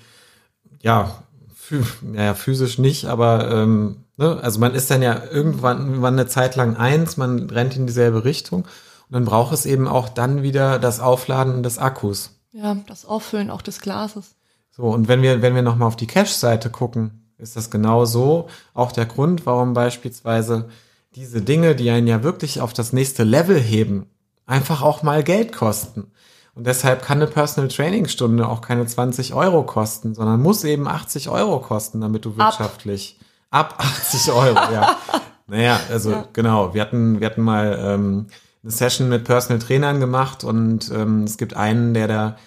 ja, 0.81 1.23
phü 1.53 1.83
ja 2.13 2.33
physisch 2.33 2.77
nicht, 2.77 3.05
aber 3.05 3.51
ähm, 3.51 4.05
ne? 4.17 4.39
also 4.41 4.59
man 4.59 4.73
ist 4.73 4.89
dann 4.91 5.01
ja 5.01 5.21
irgendwann, 5.31 5.87
irgendwann 5.87 6.13
eine 6.13 6.27
Zeit 6.27 6.55
lang 6.55 6.75
eins, 6.75 7.17
man 7.17 7.49
rennt 7.49 7.75
in 7.75 7.87
dieselbe 7.87 8.23
Richtung 8.23 8.61
Und 8.61 9.13
dann 9.13 9.25
braucht 9.25 9.53
es 9.53 9.65
eben 9.65 9.87
auch 9.87 10.09
dann 10.09 10.43
wieder 10.43 10.79
das 10.79 10.99
Aufladen 10.99 11.63
des 11.63 11.77
Akkus. 11.77 12.31
Ja, 12.51 12.75
das 12.87 13.05
Auffüllen 13.05 13.49
auch 13.49 13.61
des 13.61 13.81
Glases. 13.81 14.35
So, 14.71 14.83
und 14.83 15.07
wenn 15.07 15.21
wir, 15.21 15.41
wenn 15.41 15.55
wir 15.55 15.61
nochmal 15.61 15.87
auf 15.87 15.95
die 15.95 16.07
Cash-Seite 16.07 16.69
gucken, 16.69 17.31
ist 17.37 17.55
das 17.55 17.69
genau 17.69 18.05
so 18.05 18.47
auch 18.73 18.91
der 18.91 19.05
Grund, 19.05 19.45
warum 19.45 19.73
beispielsweise 19.73 20.69
diese 21.15 21.41
Dinge, 21.41 21.75
die 21.75 21.89
einen 21.89 22.07
ja 22.07 22.23
wirklich 22.23 22.61
auf 22.61 22.73
das 22.73 22.93
nächste 22.93 23.23
Level 23.23 23.59
heben, 23.59 24.07
einfach 24.45 24.81
auch 24.81 25.03
mal 25.03 25.23
Geld 25.23 25.51
kosten. 25.51 26.11
Und 26.57 26.65
deshalb 26.65 27.03
kann 27.03 27.19
eine 27.19 27.27
Personal 27.27 27.69
Training 27.69 28.07
Stunde 28.07 28.47
auch 28.47 28.61
keine 28.61 28.85
20 28.85 29.33
Euro 29.35 29.63
kosten, 29.63 30.15
sondern 30.15 30.41
muss 30.41 30.63
eben 30.63 30.87
80 30.87 31.29
Euro 31.29 31.59
kosten, 31.59 32.01
damit 32.01 32.25
du 32.25 32.35
wirtschaftlich 32.35 33.19
ab, 33.51 33.75
80 33.77 34.31
Euro, 34.33 34.55
ja. 34.73 34.97
Naja, 35.49 35.79
also 35.89 36.11
Ja. 36.11 36.25
genau. 36.33 36.73
Wir 36.73 36.81
hatten, 36.81 37.21
wir 37.21 37.27
hatten 37.27 37.41
mal 37.41 37.79
ähm, 37.81 38.25
eine 38.63 38.71
Session 38.71 39.07
mit 39.07 39.23
Personal 39.23 39.59
Trainern 39.59 39.99
gemacht 40.01 40.43
und 40.43 40.91
ähm, 40.91 41.23
es 41.23 41.37
gibt 41.37 41.55
einen, 41.55 41.93
der 41.93 42.07
da 42.09 42.37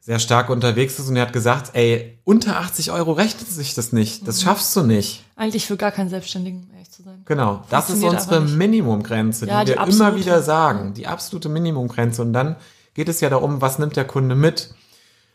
sehr 0.00 0.18
stark 0.18 0.50
unterwegs 0.50 0.98
ist 0.98 1.08
und 1.08 1.16
er 1.16 1.22
hat 1.22 1.32
gesagt, 1.32 1.70
ey, 1.72 2.18
unter 2.24 2.58
80 2.58 2.90
Euro 2.92 3.12
rechnet 3.12 3.48
sich 3.48 3.74
das 3.74 3.92
nicht. 3.92 4.28
Das 4.28 4.42
schaffst 4.42 4.76
du 4.76 4.82
nicht. 4.82 5.24
Eigentlich 5.34 5.66
für 5.66 5.76
gar 5.78 5.90
keinen 5.92 6.10
Selbstständigen, 6.10 6.68
ehrlich 6.74 6.90
zu 6.90 7.02
sein. 7.02 7.22
Genau. 7.24 7.62
Das 7.70 7.88
ist 7.90 8.04
unsere. 8.04 8.40
Minimumgrenze, 8.42 9.46
Ja, 9.46 9.60
die 9.64 9.72
die 9.72 9.78
wir 9.78 9.82
immer 9.82 9.86
absolute. 9.86 10.16
wieder 10.16 10.42
sagen. 10.42 10.92
Die 10.94 11.06
absolute 11.06 11.48
Minimumgrenze. 11.48 12.20
Und 12.22 12.32
dann 12.34 12.56
geht 12.96 13.10
es 13.10 13.20
ja 13.20 13.28
darum, 13.28 13.60
was 13.60 13.78
nimmt 13.78 13.94
der 13.94 14.06
Kunde 14.06 14.34
mit? 14.34 14.74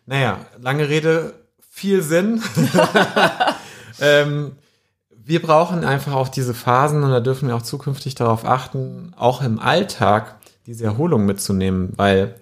Naja, 0.08 0.40
lange 0.60 0.90
Rede, 0.90 1.36
viel 1.70 2.02
Sinn. 2.02 2.42
ähm, 4.02 4.54
wir 5.12 5.44
brauchen 5.44 5.86
einfach 5.86 6.14
auch 6.14 6.28
diese 6.28 6.56
Phasen 6.56 7.04
und 7.04 7.12
da 7.12 7.20
dürfen 7.20 7.48
wir 7.48 7.56
auch 7.56 7.62
zukünftig 7.62 8.16
darauf 8.16 8.46
achten, 8.46 9.14
auch 9.16 9.44
im 9.44 9.60
Alltag 9.60 10.38
diese 10.66 10.86
Erholung 10.86 11.28
mitzunehmen, 11.28 11.94
weil 11.98 12.34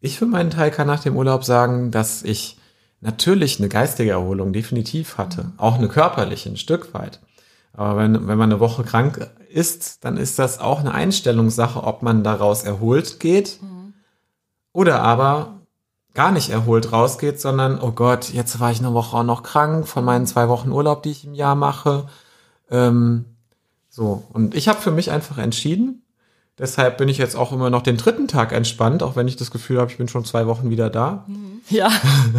ich 0.00 0.16
für 0.16 0.26
meinen 0.26 0.50
Teil 0.50 0.70
kann 0.70 0.86
nach 0.86 1.02
dem 1.02 1.16
Urlaub 1.16 1.44
sagen, 1.44 1.90
dass 1.90 2.22
ich 2.22 2.56
natürlich 3.00 3.58
eine 3.58 3.68
geistige 3.68 4.12
Erholung 4.12 4.52
definitiv 4.52 5.18
hatte, 5.18 5.50
auch 5.56 5.74
eine 5.74 5.88
körperliche 5.88 6.50
ein 6.50 6.56
Stück 6.56 6.94
weit. 6.94 7.18
Aber 7.72 7.98
wenn, 7.98 8.28
wenn 8.28 8.38
man 8.38 8.52
eine 8.52 8.60
Woche 8.60 8.84
krank 8.84 9.28
ist, 9.50 10.04
dann 10.04 10.16
ist 10.16 10.38
das 10.38 10.60
auch 10.60 10.78
eine 10.78 10.94
Einstellungssache, 10.94 11.82
ob 11.82 12.02
man 12.02 12.22
daraus 12.22 12.62
erholt 12.62 13.18
geht 13.18 13.58
oder 14.78 15.02
aber 15.02 15.58
gar 16.14 16.30
nicht 16.30 16.50
erholt 16.50 16.92
rausgeht, 16.92 17.40
sondern, 17.40 17.80
oh 17.80 17.90
Gott, 17.90 18.28
jetzt 18.28 18.60
war 18.60 18.70
ich 18.70 18.78
eine 18.78 18.94
Woche 18.94 19.16
auch 19.16 19.24
noch 19.24 19.42
krank 19.42 19.88
von 19.88 20.04
meinen 20.04 20.24
zwei 20.24 20.48
Wochen 20.48 20.70
Urlaub, 20.70 21.02
die 21.02 21.10
ich 21.10 21.24
im 21.24 21.34
Jahr 21.34 21.56
mache. 21.56 22.06
Ähm, 22.70 23.24
so, 23.88 24.22
und 24.32 24.54
ich 24.54 24.68
habe 24.68 24.80
für 24.80 24.92
mich 24.92 25.10
einfach 25.10 25.36
entschieden, 25.38 26.04
deshalb 26.58 26.96
bin 26.96 27.08
ich 27.08 27.18
jetzt 27.18 27.34
auch 27.34 27.50
immer 27.50 27.70
noch 27.70 27.82
den 27.82 27.96
dritten 27.96 28.28
Tag 28.28 28.52
entspannt, 28.52 29.02
auch 29.02 29.16
wenn 29.16 29.26
ich 29.26 29.34
das 29.34 29.50
Gefühl 29.50 29.80
habe, 29.80 29.90
ich 29.90 29.98
bin 29.98 30.06
schon 30.06 30.24
zwei 30.24 30.46
Wochen 30.46 30.70
wieder 30.70 30.90
da 30.90 31.26
Ja. 31.70 31.90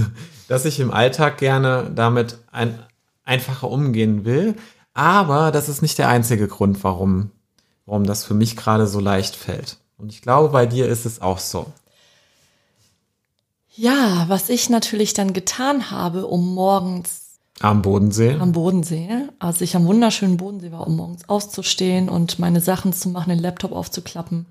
dass 0.48 0.64
ich 0.64 0.80
im 0.80 0.92
Alltag 0.92 1.40
gerne 1.40 1.92
damit 1.94 2.38
ein, 2.54 2.80
einfacher 3.26 3.70
umgehen 3.70 4.24
will. 4.24 4.56
Aber 4.94 5.52
das 5.52 5.68
ist 5.68 5.82
nicht 5.82 5.98
der 5.98 6.08
einzige 6.08 6.48
Grund, 6.48 6.86
warum, 6.86 7.32
warum 7.86 8.06
das 8.06 8.24
für 8.24 8.34
mich 8.34 8.56
gerade 8.56 8.88
so 8.88 9.02
leicht 9.02 9.36
fällt. 9.36 9.76
Und 9.98 10.14
ich 10.14 10.22
glaube, 10.22 10.54
bei 10.54 10.66
dir 10.66 10.88
ist 10.88 11.06
es 11.06 11.22
auch 11.22 11.40
so. 11.40 11.74
Ja, 13.80 14.26
was 14.28 14.50
ich 14.50 14.70
natürlich 14.70 15.14
dann 15.14 15.32
getan 15.32 15.90
habe, 15.90 16.28
um 16.28 16.54
morgens 16.54 17.40
Am 17.62 17.82
Bodensee. 17.82 18.36
am 18.38 18.52
Bodensee, 18.52 19.08
als 19.40 19.62
ich 19.62 19.74
am 19.74 19.86
wunderschönen 19.86 20.36
Bodensee 20.36 20.74
war, 20.74 20.86
um 20.86 20.98
morgens 20.98 21.30
aufzustehen 21.30 22.10
und 22.10 22.40
meine 22.40 22.60
Sachen 22.60 22.92
zu 22.92 23.08
machen, 23.08 23.30
den 23.30 23.40
Laptop 23.40 23.72
aufzuklappen. 23.72 24.48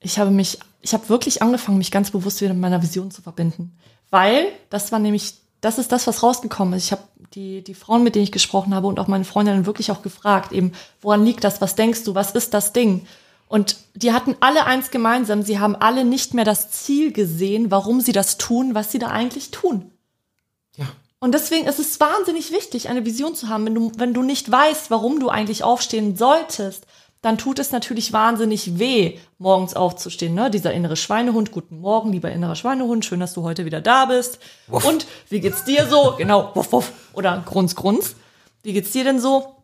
Ich 0.00 0.18
habe 0.18 0.32
mich, 0.32 0.58
ich 0.80 0.92
habe 0.94 1.08
wirklich 1.08 1.42
angefangen, 1.42 1.78
mich 1.78 1.92
ganz 1.92 2.10
bewusst 2.10 2.40
wieder 2.40 2.52
mit 2.52 2.60
meiner 2.62 2.82
Vision 2.82 3.12
zu 3.12 3.22
verbinden. 3.22 3.78
Weil, 4.10 4.46
das 4.68 4.90
war 4.90 4.98
nämlich, 4.98 5.34
das 5.60 5.78
ist 5.78 5.92
das, 5.92 6.08
was 6.08 6.24
rausgekommen 6.24 6.74
ist. 6.74 6.86
Ich 6.86 6.92
habe 6.92 7.02
die, 7.34 7.62
die 7.62 7.74
Frauen, 7.74 8.02
mit 8.02 8.16
denen 8.16 8.24
ich 8.24 8.32
gesprochen 8.32 8.74
habe 8.74 8.88
und 8.88 8.98
auch 8.98 9.06
meine 9.06 9.24
Freundinnen 9.24 9.64
wirklich 9.64 9.92
auch 9.92 10.02
gefragt, 10.02 10.50
eben, 10.50 10.72
woran 11.00 11.24
liegt 11.24 11.44
das? 11.44 11.60
Was 11.60 11.76
denkst 11.76 12.02
du? 12.02 12.16
Was 12.16 12.32
ist 12.32 12.52
das 12.52 12.72
Ding? 12.72 13.06
Und 13.50 13.78
die 13.94 14.12
hatten 14.12 14.36
alle 14.38 14.64
eins 14.64 14.92
gemeinsam. 14.92 15.42
Sie 15.42 15.58
haben 15.58 15.74
alle 15.74 16.04
nicht 16.04 16.34
mehr 16.34 16.44
das 16.44 16.70
Ziel 16.70 17.12
gesehen, 17.12 17.72
warum 17.72 18.00
sie 18.00 18.12
das 18.12 18.38
tun, 18.38 18.76
was 18.76 18.92
sie 18.92 19.00
da 19.00 19.08
eigentlich 19.08 19.50
tun. 19.50 19.90
Ja. 20.76 20.86
Und 21.18 21.34
deswegen 21.34 21.66
ist 21.66 21.80
es 21.80 21.98
wahnsinnig 21.98 22.52
wichtig, 22.52 22.88
eine 22.88 23.04
Vision 23.04 23.34
zu 23.34 23.48
haben. 23.48 23.66
Wenn 23.66 23.74
du, 23.74 23.92
wenn 23.96 24.14
du 24.14 24.22
nicht 24.22 24.48
weißt, 24.48 24.92
warum 24.92 25.18
du 25.18 25.30
eigentlich 25.30 25.64
aufstehen 25.64 26.16
solltest, 26.16 26.86
dann 27.22 27.38
tut 27.38 27.58
es 27.58 27.72
natürlich 27.72 28.12
wahnsinnig 28.12 28.78
weh, 28.78 29.18
morgens 29.38 29.74
aufzustehen. 29.74 30.32
Ne? 30.32 30.48
Dieser 30.48 30.72
innere 30.72 30.94
Schweinehund, 30.94 31.50
guten 31.50 31.80
Morgen, 31.80 32.12
lieber 32.12 32.30
innerer 32.30 32.54
Schweinehund, 32.54 33.04
schön, 33.04 33.18
dass 33.18 33.34
du 33.34 33.42
heute 33.42 33.64
wieder 33.64 33.80
da 33.80 34.04
bist. 34.04 34.38
Und 34.68 35.08
wie 35.28 35.40
geht's 35.40 35.64
dir 35.64 35.88
so? 35.88 36.14
Genau, 36.16 36.52
wuff, 36.54 36.70
wuff. 36.70 36.92
Oder 37.14 37.42
grunz, 37.44 37.74
grunz. 37.74 38.14
Wie 38.62 38.74
geht's 38.74 38.92
dir 38.92 39.02
denn 39.02 39.18
so? 39.18 39.56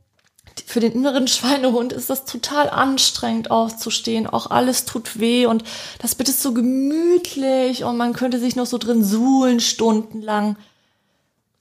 Für 0.64 0.80
den 0.80 0.92
inneren 0.92 1.28
Schweinehund 1.28 1.92
ist 1.92 2.08
das 2.08 2.24
total 2.24 2.70
anstrengend 2.70 3.50
aufzustehen. 3.50 4.26
Auch 4.26 4.50
alles 4.50 4.84
tut 4.84 5.20
weh 5.20 5.46
und 5.46 5.64
das 5.98 6.14
Bett 6.14 6.28
ist 6.28 6.42
so 6.42 6.54
gemütlich 6.54 7.84
und 7.84 7.96
man 7.96 8.14
könnte 8.14 8.40
sich 8.40 8.56
noch 8.56 8.66
so 8.66 8.78
drin 8.78 9.04
suhlen 9.04 9.60
stundenlang. 9.60 10.56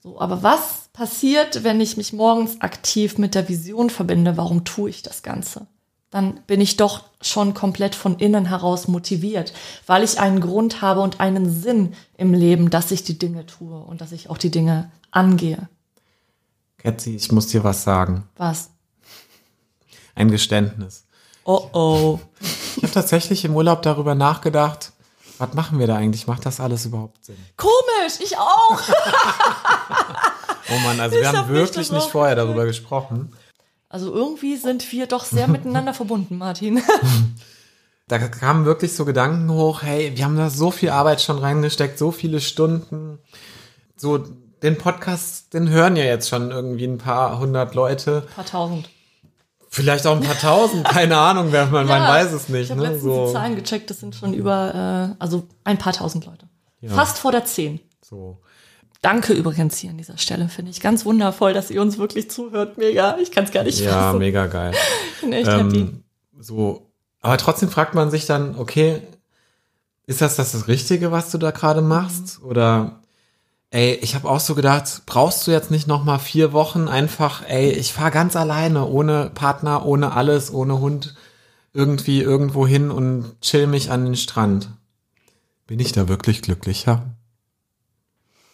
So, 0.02 0.20
aber 0.20 0.42
was 0.42 0.88
passiert, 0.92 1.62
wenn 1.64 1.80
ich 1.80 1.96
mich 1.96 2.12
morgens 2.12 2.60
aktiv 2.60 3.18
mit 3.18 3.34
der 3.34 3.48
Vision 3.48 3.90
verbinde? 3.90 4.36
Warum 4.36 4.64
tue 4.64 4.88
ich 4.90 5.02
das 5.02 5.22
Ganze? 5.22 5.66
Dann 6.10 6.40
bin 6.46 6.60
ich 6.60 6.76
doch 6.76 7.04
schon 7.20 7.52
komplett 7.52 7.94
von 7.94 8.18
innen 8.18 8.46
heraus 8.46 8.88
motiviert, 8.88 9.52
weil 9.86 10.04
ich 10.04 10.20
einen 10.20 10.40
Grund 10.40 10.80
habe 10.80 11.00
und 11.00 11.20
einen 11.20 11.50
Sinn 11.50 11.94
im 12.16 12.32
Leben, 12.32 12.70
dass 12.70 12.90
ich 12.92 13.02
die 13.02 13.18
Dinge 13.18 13.44
tue 13.44 13.76
und 13.76 14.00
dass 14.00 14.12
ich 14.12 14.30
auch 14.30 14.38
die 14.38 14.50
Dinge 14.50 14.90
angehe. 15.10 15.68
Ketzi, 16.78 17.16
ich 17.16 17.32
muss 17.32 17.48
dir 17.48 17.64
was 17.64 17.82
sagen. 17.82 18.28
Was? 18.36 18.70
Ein 20.16 20.30
Geständnis. 20.32 21.04
Oh 21.44 21.68
oh. 21.72 22.18
Ich 22.76 22.82
habe 22.82 22.92
tatsächlich 22.92 23.44
im 23.44 23.54
Urlaub 23.54 23.82
darüber 23.82 24.16
nachgedacht, 24.16 24.90
was 25.38 25.52
machen 25.54 25.78
wir 25.78 25.86
da 25.86 25.96
eigentlich? 25.96 26.26
Macht 26.26 26.44
das 26.44 26.58
alles 26.58 26.86
überhaupt 26.86 27.24
Sinn? 27.24 27.36
Komisch, 27.56 28.18
ich 28.20 28.36
auch. 28.36 28.80
Oh 30.68 30.78
Mann, 30.80 30.98
also 30.98 31.14
Ich 31.14 31.22
wir 31.22 31.28
haben 31.32 31.48
wirklich 31.48 31.92
nicht 31.92 32.08
vorher 32.08 32.34
gefragt. 32.34 32.48
darüber 32.48 32.66
gesprochen. 32.66 33.32
Also 33.88 34.12
irgendwie 34.12 34.56
sind 34.56 34.90
wir 34.90 35.06
doch 35.06 35.24
sehr 35.24 35.46
miteinander 35.46 35.94
verbunden, 35.94 36.38
Martin. 36.38 36.82
Da 38.08 38.18
kamen 38.18 38.64
wirklich 38.66 38.94
so 38.94 39.04
Gedanken 39.04 39.50
hoch, 39.50 39.82
hey, 39.82 40.12
wir 40.16 40.24
haben 40.24 40.36
da 40.36 40.48
so 40.48 40.70
viel 40.70 40.90
Arbeit 40.90 41.20
schon 41.22 41.38
reingesteckt, 41.40 41.98
so 41.98 42.12
viele 42.12 42.40
Stunden. 42.40 43.18
So, 43.96 44.18
den 44.62 44.78
Podcast, 44.78 45.52
den 45.54 45.68
hören 45.70 45.96
ja 45.96 46.04
jetzt 46.04 46.28
schon 46.28 46.52
irgendwie 46.52 46.84
ein 46.86 46.98
paar 46.98 47.40
hundert 47.40 47.74
Leute. 47.74 48.22
Ein 48.28 48.34
paar 48.34 48.46
tausend. 48.46 48.88
Vielleicht 49.76 50.06
auch 50.06 50.16
ein 50.16 50.22
paar 50.22 50.38
tausend, 50.38 50.84
keine 50.86 51.18
Ahnung, 51.18 51.48
wer 51.50 51.66
man, 51.66 51.86
man 51.86 52.02
Ja, 52.02 52.08
weiß 52.08 52.32
es 52.32 52.48
nicht. 52.48 52.64
Ich 52.64 52.70
habe 52.70 52.80
Ne? 52.80 52.86
letztens 52.88 53.02
die 53.04 53.08
So, 53.26 53.32
Zahlen 53.32 53.56
gecheckt, 53.56 53.90
das 53.90 54.00
sind 54.00 54.14
schon 54.14 54.32
über, 54.32 55.12
äh, 55.12 55.22
also 55.22 55.46
ein 55.64 55.76
paar 55.76 55.92
tausend 55.92 56.24
Leute. 56.24 56.48
Ja. 56.80 56.90
Fast 56.94 57.18
vor 57.18 57.30
der 57.32 57.44
zehn. 57.44 57.80
so. 58.02 58.38
Danke 59.02 59.34
übrigens 59.34 59.76
hier 59.76 59.90
an 59.90 59.98
dieser 59.98 60.16
Stelle, 60.16 60.48
finde 60.48 60.70
ich 60.70 60.80
ganz 60.80 61.04
wundervoll, 61.04 61.52
dass 61.52 61.70
ihr 61.70 61.80
uns 61.82 61.98
wirklich 61.98 62.30
zuhört. 62.30 62.78
Mega, 62.78 63.18
ich 63.18 63.30
kann 63.30 63.44
es 63.44 63.52
gar 63.52 63.62
nicht 63.64 63.78
Ja, 63.78 63.90
fassen. 63.92 64.18
mega 64.18 64.46
geil. 64.46 64.72
Ich 65.14 65.20
bin 65.20 65.32
echt 65.34 65.46
happy. 65.46 65.76
Ähm, 65.80 66.04
so, 66.40 66.90
aber 67.20 67.36
trotzdem 67.36 67.68
fragt 67.68 67.94
man 67.94 68.10
sich 68.10 68.24
dann, 68.26 68.58
okay, 68.58 69.02
ist 70.06 70.22
das 70.22 70.36
das, 70.36 70.52
das 70.52 70.66
Richtige, 70.68 71.12
was 71.12 71.30
du 71.30 71.36
da 71.38 71.50
gerade 71.50 71.82
machst? 71.82 72.40
Oder 72.42 73.00
ey, 73.70 73.94
ich 73.94 74.14
habe 74.14 74.28
auch 74.28 74.40
so 74.40 74.54
gedacht, 74.54 75.02
brauchst 75.06 75.46
du 75.46 75.50
jetzt 75.50 75.70
nicht 75.70 75.86
noch 75.86 76.04
mal 76.04 76.18
vier 76.18 76.52
Wochen 76.52 76.88
einfach, 76.88 77.42
ey, 77.48 77.70
ich 77.70 77.92
fahre 77.92 78.10
ganz 78.10 78.36
alleine, 78.36 78.86
ohne 78.86 79.30
Partner, 79.34 79.84
ohne 79.84 80.12
alles, 80.12 80.52
ohne 80.52 80.80
Hund, 80.80 81.14
irgendwie 81.72 82.22
irgendwo 82.22 82.66
hin 82.66 82.90
und 82.90 83.40
chill 83.42 83.66
mich 83.66 83.90
an 83.90 84.04
den 84.04 84.16
Strand. 84.16 84.70
Bin 85.66 85.80
ich 85.80 85.92
da 85.92 86.08
wirklich 86.08 86.42
glücklicher? 86.42 87.02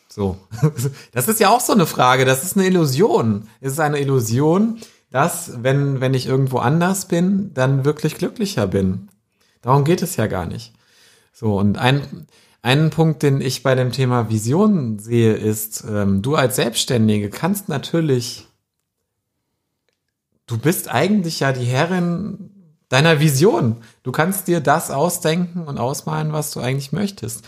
So. 0.09 0.37
Das 1.13 1.29
ist 1.29 1.41
ja 1.41 1.51
auch 1.51 1.61
so 1.61 1.73
eine 1.73 1.87
Frage. 1.87 2.25
Das 2.25 2.43
ist 2.43 2.57
eine 2.57 2.67
Illusion. 2.67 3.49
Es 3.61 3.73
ist 3.73 3.81
eine 3.81 4.01
Illusion, 4.01 4.79
dass, 5.11 5.63
wenn, 5.63 6.01
wenn 6.01 6.15
ich 6.15 6.27
irgendwo 6.27 6.59
anders 6.59 7.07
bin, 7.07 7.53
dann 7.55 7.85
wirklich 7.85 8.17
glücklicher 8.17 8.67
bin. 8.67 9.09
Darum 9.61 9.85
geht 9.85 10.03
es 10.03 10.17
ja 10.17 10.27
gar 10.27 10.47
nicht. 10.47 10.73
So, 11.33 11.59
und 11.59 11.79
ein, 11.79 12.27
einen 12.63 12.91
Punkt, 12.91 13.23
den 13.23 13.41
ich 13.41 13.63
bei 13.63 13.75
dem 13.75 13.93
Thema 13.93 14.31
Vision 14.31 14.99
sehe, 14.99 15.35
ist, 15.35 15.85
ähm, 15.89 16.23
du 16.23 16.37
als 16.37 16.57
Selbstständige 16.57 17.29
kannst 17.29 17.69
natürlich, 17.69 18.47
du 20.47 20.59
bist 20.59 20.89
eigentlich 20.89 21.41
ja 21.41 21.53
die 21.53 21.65
Herrin 21.65 22.51
deiner 22.89 23.21
Vision. 23.21 23.79
Du 24.03 24.13
kannst 24.13 24.49
dir 24.49 24.61
das 24.61 24.91
ausdenken 24.91 25.63
und 25.63 25.79
ausmalen, 25.79 26.33
was 26.33 26.53
du 26.53 26.61
eigentlich 26.61 26.93
möchtest. 26.93 27.45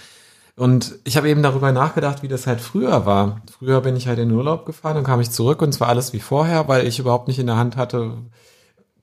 Und 0.56 0.94
ich 1.04 1.16
habe 1.16 1.28
eben 1.28 1.42
darüber 1.42 1.71
nachgedacht, 1.71 2.23
wie 2.23 2.28
das 2.28 2.47
halt 2.47 2.61
früher 2.61 3.06
war. 3.06 3.42
Früher 3.59 3.80
bin 3.80 3.97
ich 3.97 4.06
halt 4.09 4.18
in 4.18 4.28
den 4.28 4.38
Urlaub 4.38 4.66
gefahren, 4.66 4.94
dann 4.94 5.04
kam 5.04 5.21
ich 5.21 5.30
zurück 5.30 5.62
und 5.62 5.71
es 5.71 5.80
war 5.80 5.88
alles 5.88 6.12
wie 6.12 6.21
vorher, 6.21 6.68
weil 6.68 6.87
ich 6.87 6.99
überhaupt 6.99 7.28
nicht 7.28 7.38
in 7.38 7.47
der 7.47 7.56
Hand 7.56 7.76
hatte, 7.76 8.18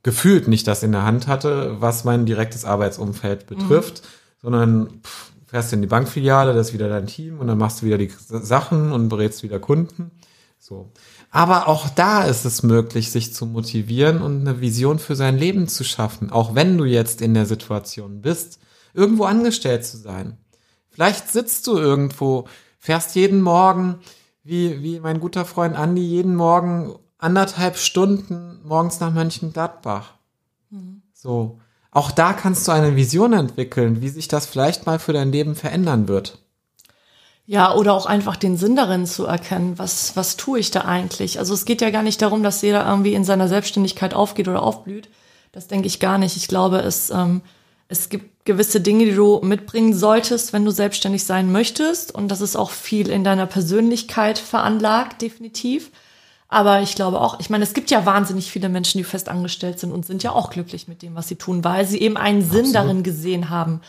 gefühlt 0.02 0.48
nicht 0.48 0.68
das 0.68 0.82
in 0.82 0.94
der 0.94 1.04
Hand 1.04 1.28
hatte, 1.28 1.80
was 1.80 2.06
mein 2.06 2.26
direktes 2.26 2.66
Arbeitsumfeld 2.66 3.48
betrifft, 3.48 4.02
sondern 4.42 5.02
pff, 5.04 5.32
fährst 5.52 5.74
in 5.74 5.82
die 5.82 5.88
Bankfiliale, 5.88 6.54
das 6.54 6.70
ist 6.70 6.74
wieder 6.74 6.88
dein 6.88 7.08
Team 7.08 7.40
und 7.40 7.48
dann 7.48 7.58
machst 7.58 7.82
du 7.82 7.86
wieder 7.86 7.98
die 7.98 8.10
Sachen 8.30 8.94
und 8.94 9.10
berätst 9.10 9.44
wieder 9.44 9.60
Kunden. 9.60 10.12
So. 10.58 10.94
Aber 11.30 11.68
auch 11.68 11.90
da 11.90 12.24
ist 12.24 12.46
es 12.46 12.64
möglich, 12.64 13.12
sich 13.12 13.34
zu 13.34 13.46
motivieren 13.46 14.22
und 14.22 14.40
eine 14.40 14.62
Vision 14.62 14.98
für 14.98 15.18
sein 15.18 15.38
Leben 15.38 15.68
zu 15.68 15.84
schaffen, 15.84 16.32
auch 16.32 16.56
wenn 16.56 16.78
du 16.78 16.86
jetzt 16.86 17.22
in 17.22 17.34
der 17.34 17.46
Situation 17.46 18.22
bist, 18.22 18.60
irgendwo 18.94 19.26
angestellt 19.26 19.86
zu 19.86 19.98
sein. 19.98 20.38
Vielleicht 20.90 21.30
sitzt 21.30 21.68
du 21.68 21.76
irgendwo, 21.76 22.48
fährst 22.80 23.16
jeden 23.16 23.42
Morgen, 23.42 24.00
wie, 24.44 24.82
wie 24.82 25.02
mein 25.02 25.20
guter 25.20 25.44
Freund 25.44 25.76
Andi, 25.76 26.02
jeden 26.02 26.36
Morgen 26.36 26.96
anderthalb 27.18 27.76
Stunden 27.76 28.62
morgens 28.64 29.02
nach 29.02 29.12
Mönchengladbach. 29.12 30.14
So. 31.14 31.60
Auch 31.92 32.10
da 32.12 32.34
kannst 32.34 32.68
du 32.68 32.72
eine 32.72 32.96
Vision 32.96 33.34
entwickeln, 33.34 34.02
wie 34.02 34.10
sich 34.10 34.30
das 34.30 34.46
vielleicht 34.46 34.86
mal 34.86 34.98
für 34.98 35.14
dein 35.14 35.32
Leben 35.32 35.56
verändern 35.56 36.08
wird. 36.08 36.40
Ja, 37.46 37.76
oder 37.76 37.94
auch 37.94 38.06
einfach 38.06 38.38
den 38.38 38.56
Sinn 38.56 38.78
darin 38.78 39.06
zu 39.06 39.26
erkennen, 39.26 39.78
was, 39.78 40.16
was 40.16 40.38
tue 40.38 40.60
ich 40.60 40.72
da 40.72 40.86
eigentlich? 40.86 41.38
Also 41.38 41.54
es 41.54 41.66
geht 41.66 41.82
ja 41.82 41.90
gar 41.90 42.04
nicht 42.04 42.22
darum, 42.22 42.44
dass 42.44 42.62
jeder 42.62 42.88
irgendwie 42.88 43.14
in 43.14 43.26
seiner 43.26 43.50
Selbstständigkeit 43.50 44.14
aufgeht 44.14 44.48
oder 44.48 44.64
aufblüht. 44.64 45.10
Das 45.52 45.68
denke 45.68 45.88
ich 45.88 46.00
gar 46.00 46.18
nicht. 46.18 46.38
Ich 46.38 46.48
glaube, 46.48 46.78
es, 46.78 47.10
ähm, 47.10 47.42
es 47.90 48.08
gibt 48.08 48.46
gewisse 48.46 48.80
Dinge, 48.80 49.04
die 49.04 49.16
du 49.16 49.42
mitbringen 49.44 49.94
solltest, 49.94 50.54
wenn 50.54 50.64
du 50.64 50.72
selbstständig 50.72 51.26
sein 51.26 51.52
möchtest. 51.52 52.16
Und 52.16 52.30
das 52.30 52.40
ist 52.40 52.56
auch 52.56 52.72
viel 52.72 53.10
in 53.10 53.26
deiner 53.26 53.48
Persönlichkeit 53.48 54.40
veranlagt, 54.40 55.22
definitiv. 55.22 55.92
Aber 56.52 56.82
ich 56.82 56.94
glaube 56.94 57.20
auch, 57.20 57.40
ich 57.40 57.50
meine, 57.50 57.64
es 57.64 57.74
gibt 57.74 57.90
ja 57.90 58.06
wahnsinnig 58.06 58.52
viele 58.52 58.70
Menschen, 58.70 59.00
die 59.00 59.04
fest 59.04 59.28
angestellt 59.30 59.80
sind 59.80 59.92
und 59.92 60.06
sind 60.06 60.22
ja 60.22 60.34
auch 60.34 60.52
glücklich 60.52 60.88
mit 60.88 61.02
dem, 61.02 61.16
was 61.16 61.28
sie 61.28 61.38
tun, 61.38 61.64
weil 61.64 61.88
sie 61.88 62.00
eben 62.00 62.18
einen 62.18 62.44
Sinn 62.44 62.66
Absolut. 62.66 62.76
darin 62.76 63.04
gesehen 63.04 63.50
haben 63.50 63.82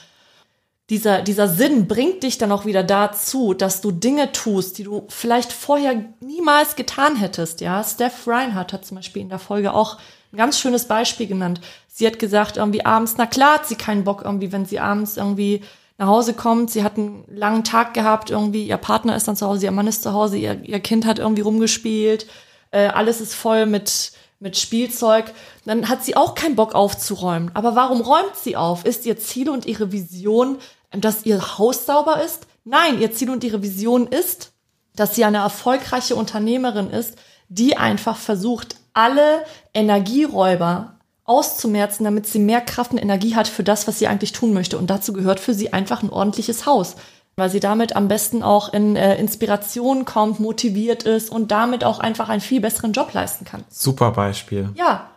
dieser, 0.93 1.23
dieser 1.23 1.49
Sinn 1.49 1.89
bringt 1.89 2.23
dich 2.23 2.37
dann 2.37 2.53
auch 2.53 2.67
wieder 2.67 2.83
dazu, 2.83 3.55
dass 3.55 3.81
du 3.81 3.93
Dinge 3.93 4.31
tust, 4.33 4.77
die 4.77 4.85
du 4.85 5.07
vielleicht 5.09 5.51
vorher 5.51 6.05
niemals 6.21 6.77
getan 6.77 7.17
hättest. 7.17 7.63
Ja, 7.63 7.83
Steph 7.83 8.27
Reinhardt 8.27 8.75
hat 8.75 8.85
zum 8.85 8.97
Beispiel 8.97 9.23
in 9.23 9.31
der 9.31 9.39
Folge 9.39 9.73
auch 9.73 9.97
ein 10.33 10.37
ganz 10.37 10.59
schönes 10.59 10.87
Beispiel 10.87 11.27
genannt. 11.27 11.63
Sie 11.89 12.07
hat 12.07 12.19
gesagt, 12.19 12.59
irgendwie 12.59 12.85
abends, 12.85 13.15
na 13.17 13.25
klar 13.25 13.55
hat 13.55 13.67
sie 13.67 13.77
keinen 13.77 14.05
Bock 14.05 14.21
irgendwie, 14.23 14.53
wenn 14.53 14.67
sie 14.67 14.81
abends 14.81 15.17
irgendwie 15.17 15.63
nach 15.97 16.09
Hause 16.09 16.35
kommt. 16.35 16.71
Sie 16.71 16.85
hat 16.85 16.99
einen 16.99 17.25
langen 17.27 17.65
Tag 17.65 17.95
gehabt, 17.95 18.31
irgendwie 18.31 18.67
ihr 18.67 18.77
Partner 18.77 19.17
ist 19.17 19.27
dann 19.27 19.37
zu 19.37 19.47
Hause, 19.47 19.65
ihr 19.65 19.73
Mann 19.73 19.87
ist 19.87 20.03
zu 20.03 20.13
Hause, 20.13 20.37
ihr, 20.37 20.63
ihr 20.63 20.81
Kind 20.81 21.07
hat 21.07 21.19
irgendwie 21.19 21.43
rumgespielt, 21.43 22.27
äh, 22.73 22.89
alles 22.89 23.21
ist 23.21 23.35
voll 23.35 23.67
mit 23.67 24.13
mit 24.43 24.59
Spielzeug, 24.59 25.33
dann 25.65 25.89
hat 25.89 26.05
sie 26.05 26.17
auch 26.17 26.35
keinen 26.35 26.57
Bock 26.57 26.75
aufzuräumen. 26.75 27.53
Aber 27.55 27.77
warum 27.77 28.01
räumt 28.01 28.35
sie 28.35 28.57
auf? 28.57 28.85
Ist 28.85 29.07
ihr 29.07 29.17
Ziel 29.17 29.49
und 29.49 29.67
ihre 29.67 29.93
Vision, 29.93 30.59
dass 30.91 31.25
ihr 31.25 31.59
Haus 31.59 31.87
sauber 31.87 32.23
ist? 32.23 32.49
Nein, 32.65 33.01
ihr 33.01 33.13
Ziel 33.13 33.31
und 33.31 33.45
ihre 33.45 33.63
Vision 33.63 34.09
ist, 34.09 34.53
dass 34.97 35.15
sie 35.15 35.25
eine 35.25 35.39
erfolgreiche 35.39 36.17
Unternehmerin 36.17 36.91
ist, 36.91 37.17
die 37.49 37.77
einfach 37.77 38.17
versucht, 38.17 38.77
alle 38.93 39.45
Energieräuber 39.75 40.99
auszumerzen, 41.25 42.05
damit 42.05 42.27
sie 42.27 42.41
mehr 42.41 42.61
Kraft 42.61 42.91
und 42.91 42.99
Energie 42.99 43.37
hat 43.37 43.47
für 43.47 43.63
das, 43.63 43.87
was 43.87 44.01
sie 44.01 44.09
eigentlich 44.09 44.33
tun 44.33 44.53
möchte. 44.53 44.77
Und 44.77 44.91
dazu 44.91 45.13
gehört 45.13 45.39
für 45.39 45.55
sie 45.55 45.73
einfach 45.73 46.03
ein 46.03 46.11
ordentliches 46.11 46.67
Haus, 46.67 46.97
weil 47.37 47.51
sie 47.51 47.61
damit 47.61 47.97
am 47.97 48.09
besten 48.09 48.43
auch 48.43 48.73
in 48.73 48.97
äh, 48.97 49.17
Inspiration 49.17 50.05
kommt, 50.05 50.41
motiviert 50.41 51.05
ist 51.05 51.31
und 51.31 51.51
damit 51.51 51.85
auch 51.85 51.99
einfach 51.99 52.29
einen 52.29 52.41
viel 52.41 52.61
besseren 52.61 52.93
Job 52.93 53.13
leisten 53.13 53.45
kann. 53.45 53.65
Super 53.71 54.11
Beispiel. 54.13 54.71
Ja, 54.75 55.09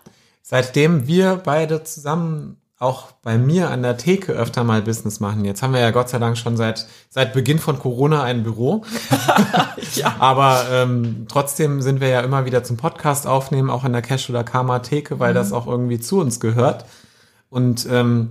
Seitdem 0.48 1.08
wir 1.08 1.42
beide 1.44 1.84
zusammen 1.84 2.58
auch 2.78 3.14
bei 3.24 3.36
mir 3.36 3.72
an 3.72 3.82
der 3.82 3.98
Theke 3.98 4.34
öfter 4.34 4.64
mal 4.64 4.84
Business 4.84 5.20
machen. 5.20 5.44
Jetzt 5.44 5.64
haben 5.64 5.74
wir 5.74 5.80
ja 5.80 5.90
Gott 5.90 6.10
sei 6.10 6.20
Dank 6.20 6.38
schon 6.38 6.56
seit, 6.56 6.86
seit 7.10 7.34
Beginn 7.34 7.58
von 7.58 7.80
Corona 7.80 8.22
ein 8.22 8.44
Büro. 8.44 8.86
ja. 9.96 10.16
Aber 10.20 10.66
ähm, 10.72 11.26
trotzdem 11.28 11.82
sind 11.82 12.00
wir 12.00 12.10
ja 12.10 12.22
immer 12.22 12.46
wieder 12.46 12.64
zum 12.64 12.78
Podcast 12.78 13.26
aufnehmen, 13.26 13.72
auch 13.72 13.86
in 13.86 13.94
der 13.94 14.04
Cash 14.04 14.30
oder 14.30 14.44
Karma 14.44 14.80
Theke, 14.80 15.20
weil 15.20 15.34
das 15.34 15.52
auch 15.52 15.66
irgendwie 15.66 16.00
zu 16.00 16.20
uns 16.20 16.40
gehört. 16.40 16.86
Und 17.50 17.88
ähm, 17.90 18.30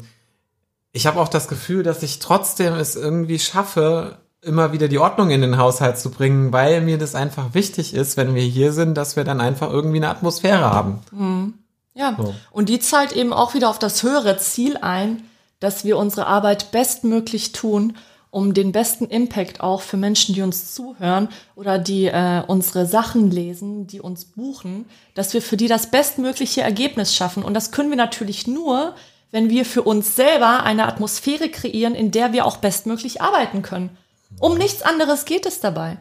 ich 0.94 1.06
habe 1.06 1.20
auch 1.20 1.28
das 1.28 1.48
Gefühl, 1.48 1.82
dass 1.82 2.02
ich 2.02 2.20
trotzdem 2.20 2.74
es 2.74 2.94
irgendwie 2.94 3.40
schaffe, 3.40 4.18
immer 4.40 4.72
wieder 4.72 4.86
die 4.86 4.98
Ordnung 4.98 5.30
in 5.30 5.40
den 5.40 5.58
Haushalt 5.58 5.98
zu 5.98 6.10
bringen, 6.10 6.52
weil 6.52 6.80
mir 6.82 6.98
das 6.98 7.16
einfach 7.16 7.52
wichtig 7.52 7.94
ist, 7.94 8.16
wenn 8.16 8.34
wir 8.34 8.42
hier 8.42 8.72
sind, 8.72 8.94
dass 8.94 9.16
wir 9.16 9.24
dann 9.24 9.40
einfach 9.40 9.70
irgendwie 9.70 9.96
eine 9.96 10.08
Atmosphäre 10.08 10.70
haben. 10.70 11.52
Ja, 11.94 12.14
So. 12.16 12.34
und 12.52 12.68
die 12.68 12.78
zahlt 12.78 13.12
eben 13.12 13.32
auch 13.32 13.54
wieder 13.54 13.70
auf 13.70 13.78
das 13.80 14.02
höhere 14.04 14.36
Ziel 14.38 14.76
ein, 14.76 15.24
dass 15.58 15.84
wir 15.84 15.98
unsere 15.98 16.26
Arbeit 16.26 16.70
bestmöglich 16.70 17.50
tun, 17.52 17.96
um 18.30 18.54
den 18.54 18.70
besten 18.70 19.06
Impact 19.06 19.60
auch 19.60 19.80
für 19.80 19.96
Menschen, 19.96 20.34
die 20.34 20.42
uns 20.42 20.74
zuhören 20.74 21.28
oder 21.56 21.78
die 21.78 22.06
äh, 22.06 22.42
unsere 22.46 22.86
Sachen 22.86 23.30
lesen, 23.32 23.86
die 23.88 24.00
uns 24.00 24.26
buchen, 24.26 24.86
dass 25.14 25.34
wir 25.34 25.42
für 25.42 25.56
die 25.56 25.68
das 25.68 25.90
bestmögliche 25.90 26.60
Ergebnis 26.62 27.14
schaffen. 27.14 27.42
Und 27.42 27.54
das 27.54 27.70
können 27.72 27.90
wir 27.90 27.96
natürlich 27.96 28.46
nur, 28.46 28.94
wenn 29.30 29.50
wir 29.50 29.64
für 29.64 29.82
uns 29.82 30.16
selber 30.16 30.62
eine 30.62 30.86
Atmosphäre 30.86 31.48
kreieren, 31.48 31.94
in 31.94 32.10
der 32.10 32.32
wir 32.32 32.44
auch 32.44 32.58
bestmöglich 32.58 33.20
arbeiten 33.20 33.62
können. 33.62 33.96
Um 34.40 34.56
nichts 34.58 34.82
anderes 34.82 35.24
geht 35.24 35.46
es 35.46 35.60
dabei. 35.60 35.98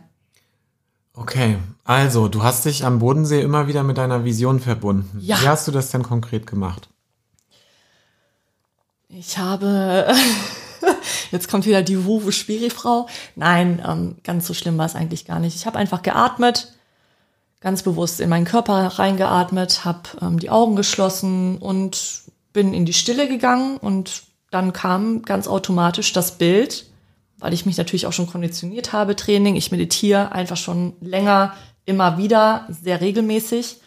Okay, 1.15 1.59
also 1.83 2.27
du 2.27 2.41
hast 2.41 2.65
dich 2.65 2.85
am 2.85 2.99
Bodensee 2.99 3.41
immer 3.41 3.67
wieder 3.67 3.83
mit 3.83 3.97
deiner 3.97 4.25
Vision 4.25 4.59
verbunden. 4.59 5.19
Ja. 5.19 5.39
Wie 5.41 5.47
hast 5.47 5.67
du 5.67 5.71
das 5.71 5.91
denn 5.91 6.01
konkret 6.01 6.47
gemacht? 6.47 6.89
Ich 9.09 9.37
habe, 9.37 10.11
jetzt 11.31 11.49
kommt 11.49 11.67
wieder 11.67 11.83
die 11.83 12.03
Wuhu 12.05 12.31
Spiri-Frau. 12.31 13.07
Nein, 13.35 13.79
ähm, 13.87 14.15
ganz 14.23 14.47
so 14.47 14.55
schlimm 14.55 14.77
war 14.79 14.87
es 14.87 14.95
eigentlich 14.95 15.25
gar 15.25 15.39
nicht. 15.39 15.55
Ich 15.55 15.67
habe 15.67 15.77
einfach 15.77 16.01
geatmet, 16.01 16.73
ganz 17.61 17.83
bewusst 17.83 18.19
in 18.19 18.29
meinen 18.29 18.45
Körper 18.45 18.73
reingeatmet, 18.73 19.85
habe 19.85 20.09
ähm, 20.19 20.39
die 20.39 20.49
Augen 20.49 20.75
geschlossen 20.75 21.59
und 21.59 22.22
bin 22.53 22.73
in 22.73 22.85
die 22.85 22.93
Stille 22.93 23.27
gegangen 23.27 23.77
und 23.77 24.23
dann 24.51 24.71
kam 24.71 25.23
ganz 25.23 25.47
automatisch 25.47 26.13
das 26.13 26.37
Bild, 26.37 26.85
weil 27.39 27.53
ich 27.53 27.65
mich 27.65 27.77
natürlich 27.77 28.05
auch 28.05 28.13
schon 28.13 28.27
konditioniert 28.27 28.93
habe, 28.93 29.15
Training. 29.15 29.55
Ich 29.55 29.71
meditiere 29.71 30.31
einfach 30.31 30.57
schon 30.57 30.93
länger, 31.01 31.53
immer 31.85 32.17
wieder, 32.17 32.67
sehr 32.69 33.01
regelmäßig. 33.01 33.77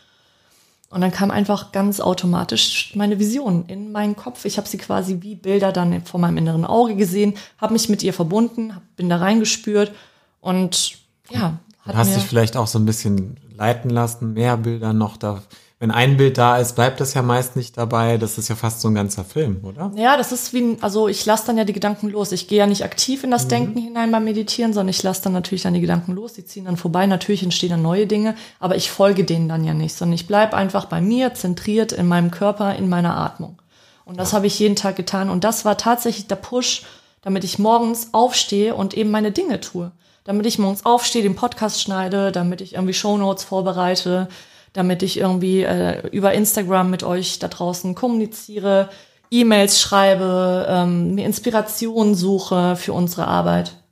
Und 0.90 1.00
dann 1.00 1.10
kam 1.10 1.30
einfach 1.30 1.72
ganz 1.72 2.00
automatisch 2.00 2.92
meine 2.94 3.18
Vision 3.18 3.66
in 3.66 3.92
meinen 3.92 4.16
Kopf. 4.16 4.44
Ich 4.44 4.56
habe 4.56 4.68
sie 4.68 4.78
quasi 4.78 5.18
wie 5.20 5.34
Bilder 5.34 5.72
dann 5.72 6.04
vor 6.04 6.20
meinem 6.20 6.38
inneren 6.38 6.64
Auge 6.64 6.96
gesehen, 6.96 7.34
habe 7.58 7.72
mich 7.72 7.88
mit 7.88 8.02
ihr 8.02 8.12
verbunden, 8.12 8.72
bin 8.96 9.08
da 9.08 9.16
reingespürt 9.16 9.92
und 10.40 10.98
ja, 11.30 11.58
hat 11.80 11.96
hast 11.96 12.10
mir 12.10 12.16
dich 12.16 12.24
vielleicht 12.24 12.56
auch 12.56 12.66
so 12.66 12.78
ein 12.78 12.86
bisschen 12.86 13.36
leiten 13.56 13.90
lassen, 13.90 14.34
mehr 14.34 14.56
Bilder 14.56 14.92
noch 14.92 15.16
da. 15.16 15.42
Wenn 15.78 15.90
ein 15.90 16.16
Bild 16.16 16.38
da 16.38 16.56
ist, 16.56 16.74
bleibt 16.74 17.00
das 17.00 17.12
ja 17.12 17.20
meist 17.20 17.54
nicht 17.54 17.76
dabei. 17.76 18.16
Das 18.16 18.38
ist 18.38 18.48
ja 18.48 18.54
fast 18.54 18.80
so 18.80 18.88
ein 18.88 18.94
ganzer 18.94 19.24
Film, 19.24 19.60
oder? 19.62 19.92
Ja, 19.94 20.16
das 20.16 20.32
ist 20.32 20.54
wie, 20.54 20.78
also 20.80 21.06
ich 21.06 21.26
lasse 21.26 21.46
dann 21.46 21.58
ja 21.58 21.64
die 21.64 21.74
Gedanken 21.74 22.08
los. 22.08 22.32
Ich 22.32 22.48
gehe 22.48 22.58
ja 22.58 22.66
nicht 22.66 22.82
aktiv 22.82 23.24
in 23.24 23.30
das 23.30 23.46
Denken 23.46 23.78
hinein 23.78 24.10
beim 24.10 24.24
Meditieren, 24.24 24.72
sondern 24.72 24.88
ich 24.88 25.02
lasse 25.02 25.24
dann 25.24 25.34
natürlich 25.34 25.62
dann 25.62 25.74
die 25.74 25.82
Gedanken 25.82 26.12
los. 26.12 26.32
Die 26.32 26.46
ziehen 26.46 26.64
dann 26.64 26.78
vorbei. 26.78 27.06
Natürlich 27.06 27.42
entstehen 27.42 27.70
dann 27.70 27.82
neue 27.82 28.06
Dinge, 28.06 28.36
aber 28.58 28.76
ich 28.76 28.90
folge 28.90 29.24
denen 29.24 29.50
dann 29.50 29.64
ja 29.64 29.74
nicht, 29.74 29.94
sondern 29.94 30.14
ich 30.14 30.26
bleib 30.26 30.54
einfach 30.54 30.86
bei 30.86 31.02
mir, 31.02 31.34
zentriert 31.34 31.92
in 31.92 32.08
meinem 32.08 32.30
Körper, 32.30 32.74
in 32.74 32.88
meiner 32.88 33.14
Atmung. 33.14 33.60
Und 34.06 34.18
das 34.18 34.32
habe 34.32 34.46
ich 34.46 34.58
jeden 34.58 34.76
Tag 34.76 34.96
getan. 34.96 35.28
Und 35.28 35.44
das 35.44 35.66
war 35.66 35.76
tatsächlich 35.76 36.26
der 36.26 36.36
Push, 36.36 36.84
damit 37.20 37.44
ich 37.44 37.58
morgens 37.58 38.14
aufstehe 38.14 38.74
und 38.74 38.94
eben 38.94 39.10
meine 39.10 39.32
Dinge 39.32 39.60
tue. 39.60 39.92
Damit 40.24 40.46
ich 40.46 40.58
morgens 40.58 40.86
aufstehe, 40.86 41.22
den 41.22 41.36
Podcast 41.36 41.82
schneide, 41.82 42.32
damit 42.32 42.62
ich 42.62 42.74
irgendwie 42.74 42.94
Shownotes 42.94 43.44
vorbereite, 43.44 44.28
damit 44.76 45.02
ich 45.02 45.18
irgendwie 45.18 45.62
äh, 45.62 46.06
über 46.08 46.32
Instagram 46.32 46.90
mit 46.90 47.02
euch 47.02 47.38
da 47.38 47.48
draußen 47.48 47.94
kommuniziere, 47.94 48.90
E-Mails 49.30 49.80
schreibe, 49.80 50.66
ähm, 50.68 51.14
mir 51.14 51.26
Inspiration 51.26 52.14
suche 52.14 52.76
für 52.76 52.92
unsere 52.92 53.26
Arbeit. 53.26 53.82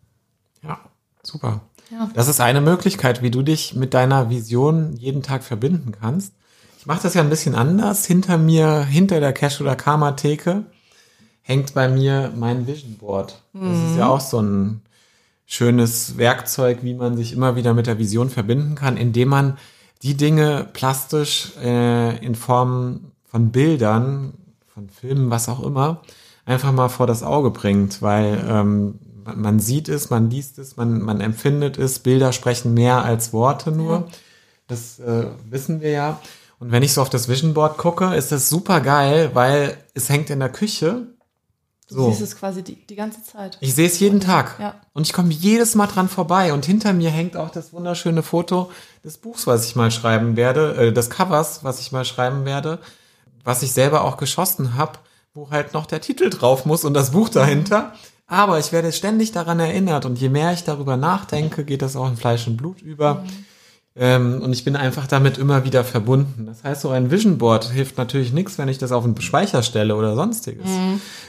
Ja, 0.63 0.79
super. 1.23 1.63
Ja. 1.91 2.11
Das 2.15 2.29
ist 2.29 2.41
eine 2.41 2.61
Möglichkeit, 2.61 3.23
wie 3.23 3.31
du 3.31 3.43
dich 3.43 3.75
mit 3.75 3.95
deiner 3.95 4.31
Vision 4.31 4.95
jeden 4.97 5.23
Tag 5.23 5.43
verbinden 5.43 5.93
kannst. 5.93 6.35
Ich 6.79 6.87
mache 6.87 7.03
das 7.03 7.15
ja 7.15 7.23
ein 7.23 7.31
bisschen 7.31 7.55
anders. 7.55 8.05
Hinter 8.05 8.37
mir, 8.37 8.85
hinter 8.85 9.21
der 9.21 9.33
Cash 9.33 9.61
oder 9.61 9.75
Karma 9.75 10.13
Theke, 10.13 10.65
hängt 11.41 11.75
bei 11.75 11.89
mir 11.89 12.33
mein 12.37 12.67
Vision 12.67 12.97
Board. 12.99 13.43
Das 13.53 13.91
ist 13.91 13.97
ja 13.99 14.09
auch 14.09 14.21
so 14.21 14.41
ein 14.41 14.83
schönes 15.47 16.17
Werkzeug, 16.17 16.79
wie 16.83 16.95
man 16.95 17.17
sich 17.17 17.33
immer 17.33 17.57
wieder 17.57 17.75
mit 17.75 17.87
der 17.87 17.99
Vision 17.99 18.31
verbinden 18.31 18.75
kann, 18.75 18.97
indem 18.97 19.29
man 19.29 19.59
die 20.03 20.17
Dinge 20.17 20.69
plastisch 20.73 21.53
äh, 21.63 22.19
in 22.25 22.35
Form 22.35 23.13
von 23.25 23.51
Bildern, 23.51 24.35
von 24.67 24.89
Filmen, 24.89 25.31
was 25.31 25.49
auch 25.49 25.63
immer, 25.63 26.03
einfach 26.45 26.73
mal 26.73 26.89
vor 26.89 27.07
das 27.07 27.23
Auge 27.23 27.51
bringt, 27.51 28.03
weil 28.03 28.45
ähm, 28.49 28.99
man- 29.35 29.61
sieht 29.61 29.89
es, 29.89 30.11
man 30.11 30.31
liest 30.31 30.59
es, 30.59 30.77
man, 30.77 31.01
man 31.01 31.21
empfindet 31.21 31.79
es, 31.79 31.99
Bilder 32.01 32.33
sprechen 32.33 32.75
mehr 32.75 33.03
als 33.05 33.33
Worte 33.33 33.71
nur. 33.71 34.09
Das 34.67 34.99
äh, 34.99 35.27
wissen 35.49 35.81
wir 35.81 35.91
ja. 35.91 36.21
Und 36.59 36.71
wenn 36.73 36.83
ich 36.83 36.93
so 36.93 37.03
auf 37.03 37.11
das 37.11 37.29
Vision 37.29 37.55
Board 37.55 37.79
gucke, 37.79 38.15
ist 38.15 38.33
das 38.33 38.49
super 38.49 38.81
geil, 38.81 39.31
weil 39.35 39.77
es 39.95 40.09
hängt 40.09 40.31
in 40.31 40.41
der 40.41 40.49
Küche. 40.51 41.09
Du 41.89 41.95
So. 41.97 42.11
siehst 42.11 42.23
es 42.23 42.37
quasi 42.37 42.63
die, 42.63 42.77
die 42.87 42.95
ganze 42.97 43.23
Zeit. 43.23 43.59
Ich 43.61 43.75
sehe 43.75 43.87
es 43.87 43.99
jeden 44.01 44.21
Tag. 44.21 44.57
Ja. 44.59 44.75
Und 44.95 45.07
ich 45.07 45.13
komme 45.13 45.33
jedes 45.33 45.75
Mal 45.75 45.87
dran 45.87 46.09
vorbei. 46.09 46.53
Und 46.53 46.65
hinter 46.65 46.93
mir 46.95 47.11
hängt 47.11 47.37
auch 47.37 47.51
das 47.51 47.73
wunderschöne 47.73 48.23
Foto 48.23 48.71
des 49.05 49.19
Buchs, 49.19 49.47
was 49.47 49.67
ich 49.67 49.77
mal 49.77 49.91
schreiben 49.91 50.37
werde, 50.37 50.75
äh, 50.77 50.93
des 50.93 51.11
Covers, 51.11 51.63
was 51.63 51.81
ich 51.81 51.93
mal 51.93 52.05
schreiben 52.07 52.45
werde, 52.47 52.79
was 53.45 53.63
ich 53.63 53.73
selber 53.73 54.05
auch 54.05 54.17
geschossen 54.17 54.75
habe, 54.77 54.99
wo 55.35 55.51
halt 55.51 55.75
noch 55.75 55.85
der 55.87 56.01
Titel 56.01 56.31
drauf 56.31 56.65
muss 56.65 56.85
und 56.85 56.95
das 56.95 57.11
Buch 57.11 57.29
dahinter. 57.29 57.93
Aber 58.27 58.59
ich 58.59 58.73
werde 58.73 58.91
ständig 58.93 59.33
daran 59.33 59.61
erinnert 59.61 60.07
und 60.07 60.19
je 60.19 60.31
mehr 60.31 60.55
ich 60.55 60.65
darüber 60.65 60.97
nachdenke, 60.97 61.65
geht 61.65 61.83
das 61.83 61.95
auch 61.97 62.09
in 62.09 62.17
Fleisch 62.17 62.47
und 62.47 62.57
Blut 62.57 62.81
über. 62.81 63.25
Ähm, 63.97 64.41
und 64.43 64.53
ich 64.53 64.65
bin 64.65 64.75
einfach 64.75 65.07
damit 65.07 65.39
immer 65.39 65.65
wieder 65.65 65.85
verbunden. 65.85 66.47
Das 66.47 66.65
heißt, 66.65 66.81
so 66.81 66.91
ein 66.91 67.11
Vision 67.11 67.39
Board 67.39 67.71
hilft 67.71 67.97
natürlich 67.97 68.33
nichts, 68.33 68.59
wenn 68.59 68.69
ich 68.69 68.79
das 68.79 68.91
auf 68.91 69.05
einen 69.05 69.21
Speicher 69.21 69.63
stelle 69.63 69.95
oder 69.95 70.17
sonstiges. 70.17 70.67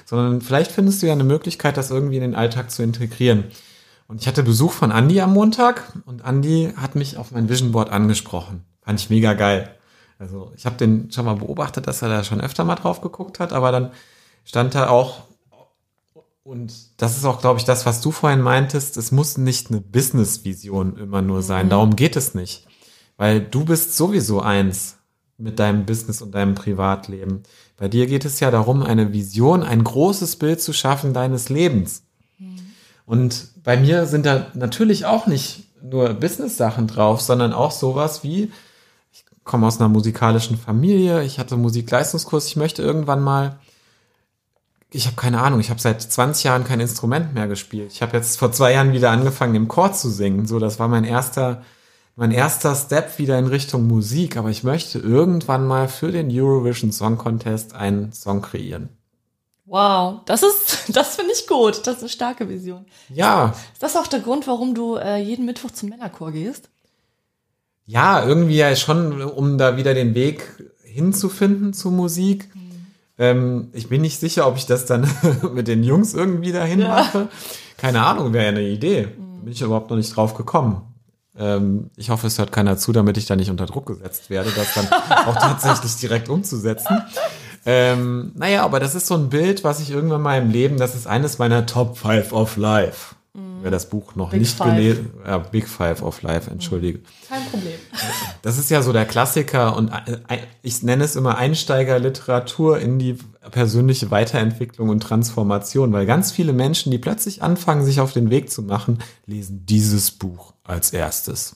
Sondern 0.05 0.41
vielleicht 0.41 0.71
findest 0.71 1.01
du 1.01 1.07
ja 1.07 1.13
eine 1.13 1.23
Möglichkeit, 1.23 1.77
das 1.77 1.91
irgendwie 1.91 2.15
in 2.15 2.23
den 2.23 2.35
Alltag 2.35 2.71
zu 2.71 2.81
integrieren. 2.81 3.43
Und 4.07 4.21
ich 4.21 4.27
hatte 4.27 4.43
Besuch 4.43 4.71
von 4.71 4.91
Andy 4.91 5.19
am 5.21 5.33
Montag 5.33 5.83
und 6.05 6.23
Andy 6.25 6.73
hat 6.75 6.95
mich 6.95 7.17
auf 7.17 7.31
mein 7.31 7.49
Vision 7.49 7.71
Board 7.71 7.91
angesprochen. 7.91 8.63
Fand 8.81 8.99
ich 8.99 9.09
mega 9.09 9.33
geil. 9.33 9.69
Also 10.17 10.51
ich 10.55 10.65
habe 10.65 10.77
den 10.77 11.11
schon 11.11 11.25
mal 11.25 11.35
beobachtet, 11.35 11.87
dass 11.87 12.01
er 12.01 12.09
da 12.09 12.23
schon 12.23 12.41
öfter 12.41 12.63
mal 12.63 12.75
drauf 12.75 13.01
geguckt 13.01 13.39
hat, 13.39 13.51
aber 13.51 13.71
dann 13.71 13.91
stand 14.43 14.73
da 14.75 14.89
auch, 14.89 15.23
und 16.45 16.73
das 16.97 17.17
ist 17.17 17.25
auch, 17.25 17.41
glaube 17.41 17.59
ich, 17.59 17.65
das, 17.65 17.87
was 17.87 18.01
du 18.01 18.11
vorhin 18.11 18.41
meintest, 18.41 18.97
es 18.97 19.11
muss 19.11 19.35
nicht 19.35 19.71
eine 19.71 19.81
Business-Vision 19.81 20.95
immer 20.95 21.23
nur 21.23 21.41
sein. 21.41 21.69
Darum 21.69 21.95
geht 21.95 22.15
es 22.15 22.35
nicht. 22.35 22.67
Weil 23.17 23.41
du 23.41 23.65
bist 23.65 23.97
sowieso 23.97 24.41
eins 24.41 24.97
mit 25.39 25.57
deinem 25.57 25.87
Business 25.87 26.21
und 26.21 26.35
deinem 26.35 26.53
Privatleben. 26.53 27.41
Bei 27.77 27.87
dir 27.87 28.05
geht 28.05 28.25
es 28.25 28.39
ja 28.41 28.51
darum, 28.51 28.83
eine 28.83 29.11
Vision, 29.11 29.63
ein 29.63 29.83
großes 29.83 30.35
Bild 30.35 30.61
zu 30.61 30.71
schaffen 30.71 31.13
deines 31.13 31.49
Lebens. 31.49 32.03
Und 33.07 33.49
bei 33.63 33.75
mir 33.75 34.05
sind 34.05 34.27
da 34.27 34.45
natürlich 34.53 35.07
auch 35.07 35.25
nicht 35.25 35.63
nur 35.81 36.13
Business-Sachen 36.13 36.85
drauf, 36.85 37.21
sondern 37.21 37.53
auch 37.53 37.71
sowas 37.71 38.23
wie, 38.23 38.51
ich 39.11 39.25
komme 39.43 39.65
aus 39.65 39.79
einer 39.79 39.89
musikalischen 39.89 40.59
Familie, 40.59 41.23
ich 41.23 41.39
hatte 41.39 41.57
Musikleistungskurs, 41.57 42.45
ich 42.45 42.55
möchte 42.55 42.83
irgendwann 42.83 43.21
mal, 43.23 43.57
ich 44.95 45.07
habe 45.07 45.15
keine 45.15 45.41
Ahnung, 45.41 45.59
ich 45.59 45.69
habe 45.69 45.79
seit 45.79 46.01
20 46.01 46.45
Jahren 46.45 46.63
kein 46.63 46.79
Instrument 46.79 47.33
mehr 47.33 47.47
gespielt. 47.47 47.91
Ich 47.91 48.01
habe 48.01 48.15
jetzt 48.15 48.39
vor 48.39 48.51
zwei 48.51 48.73
Jahren 48.73 48.93
wieder 48.93 49.11
angefangen, 49.11 49.55
im 49.55 49.67
Chor 49.67 49.91
zu 49.93 50.09
singen. 50.09 50.45
So, 50.45 50.59
das 50.59 50.79
war 50.79 50.87
mein 50.87 51.03
erster, 51.03 51.63
mein 52.15 52.31
erster 52.31 52.73
Step 52.75 53.19
wieder 53.19 53.37
in 53.37 53.47
Richtung 53.47 53.87
Musik. 53.87 54.37
Aber 54.37 54.49
ich 54.49 54.63
möchte 54.63 54.99
irgendwann 54.99 55.67
mal 55.67 55.87
für 55.87 56.11
den 56.11 56.29
Eurovision 56.31 56.91
Song 56.91 57.17
Contest 57.17 57.75
einen 57.75 58.13
Song 58.13 58.41
kreieren. 58.41 58.89
Wow, 59.65 60.21
das 60.25 60.43
ist, 60.43 60.89
das 60.95 61.15
finde 61.15 61.33
ich 61.33 61.47
gut. 61.47 61.85
Das 61.85 61.97
ist 61.97 62.01
eine 62.01 62.09
starke 62.09 62.47
Vision. 62.47 62.85
Ja, 63.09 63.53
Ist 63.73 63.83
das 63.83 63.97
auch 63.97 64.07
der 64.07 64.21
Grund, 64.21 64.47
warum 64.47 64.75
du 64.75 64.95
äh, 64.95 65.17
jeden 65.17 65.45
Mittwoch 65.45 65.71
zum 65.71 65.89
Männerchor 65.89 66.31
gehst? 66.31 66.69
Ja, 67.85 68.25
irgendwie 68.25 68.57
ja 68.57 68.75
schon, 68.75 69.21
um 69.21 69.57
da 69.57 69.77
wieder 69.77 69.93
den 69.93 70.15
Weg 70.15 70.71
hinzufinden 70.83 71.73
zur 71.73 71.91
Musik. 71.91 72.49
Ähm, 73.17 73.69
ich 73.73 73.87
bin 73.89 74.01
nicht 74.01 74.19
sicher, 74.19 74.47
ob 74.47 74.57
ich 74.57 74.65
das 74.65 74.85
dann 74.85 75.09
mit 75.53 75.67
den 75.67 75.83
Jungs 75.83 76.13
irgendwie 76.13 76.51
dahin 76.51 76.79
Ja. 76.81 76.87
mache. 76.89 77.27
Keine 77.77 78.05
Ahnung, 78.05 78.33
wäre 78.33 78.45
ja 78.45 78.49
eine 78.51 78.61
Idee. 78.63 79.07
Bin 79.43 79.51
ich 79.51 79.61
überhaupt 79.61 79.89
noch 79.89 79.97
nicht 79.97 80.15
drauf 80.15 80.33
gekommen. 80.33 80.81
Ähm, 81.37 81.89
ich 81.97 82.09
hoffe, 82.09 82.27
es 82.27 82.39
hört 82.39 82.51
keiner 82.51 82.77
zu, 82.77 82.91
damit 82.93 83.17
ich 83.17 83.25
da 83.25 83.35
nicht 83.35 83.49
unter 83.49 83.65
Druck 83.65 83.85
gesetzt 83.87 84.29
werde, 84.29 84.49
das 84.55 84.73
dann 84.73 84.87
auch 85.27 85.35
tatsächlich 85.35 85.95
direkt 85.97 86.29
umzusetzen. 86.29 87.01
Ähm, 87.65 88.31
naja, 88.35 88.63
aber 88.63 88.79
das 88.79 88.95
ist 88.95 89.07
so 89.07 89.15
ein 89.15 89.29
Bild, 89.29 89.63
was 89.63 89.79
ich 89.79 89.91
irgendwann 89.91 90.21
mal 90.21 90.39
im 90.41 90.49
Leben, 90.49 90.77
das 90.77 90.95
ist 90.95 91.07
eines 91.07 91.37
meiner 91.37 91.65
Top 91.65 91.97
Five 91.97 92.31
of 92.31 92.57
Life. 92.57 93.15
Wer 93.61 93.71
das 93.71 93.89
Buch 93.89 94.15
noch 94.15 94.29
Big 94.29 94.41
nicht 94.41 94.57
gelesen, 94.57 95.11
ja, 95.25 95.39
Big 95.39 95.67
Five 95.67 96.01
of 96.01 96.21
Life, 96.21 96.49
entschuldige. 96.49 96.99
Kein 97.27 97.43
Problem. 97.45 97.73
Das 98.41 98.59
ist 98.59 98.69
ja 98.69 98.83
so 98.83 98.93
der 98.93 99.05
Klassiker 99.05 99.75
und 99.75 99.89
äh, 99.89 100.37
ich 100.61 100.83
nenne 100.83 101.03
es 101.03 101.15
immer 101.15 101.39
Einsteigerliteratur 101.39 102.79
in 102.79 102.99
die 102.99 103.17
persönliche 103.49 104.11
Weiterentwicklung 104.11 104.89
und 104.89 104.99
Transformation, 104.99 105.91
weil 105.91 106.05
ganz 106.05 106.31
viele 106.31 106.53
Menschen, 106.53 106.91
die 106.91 106.99
plötzlich 106.99 107.41
anfangen, 107.41 107.83
sich 107.83 107.99
auf 107.99 108.13
den 108.13 108.29
Weg 108.29 108.51
zu 108.51 108.61
machen, 108.61 108.99
lesen 109.25 109.65
dieses 109.65 110.11
Buch 110.11 110.53
als 110.63 110.93
erstes. 110.93 111.55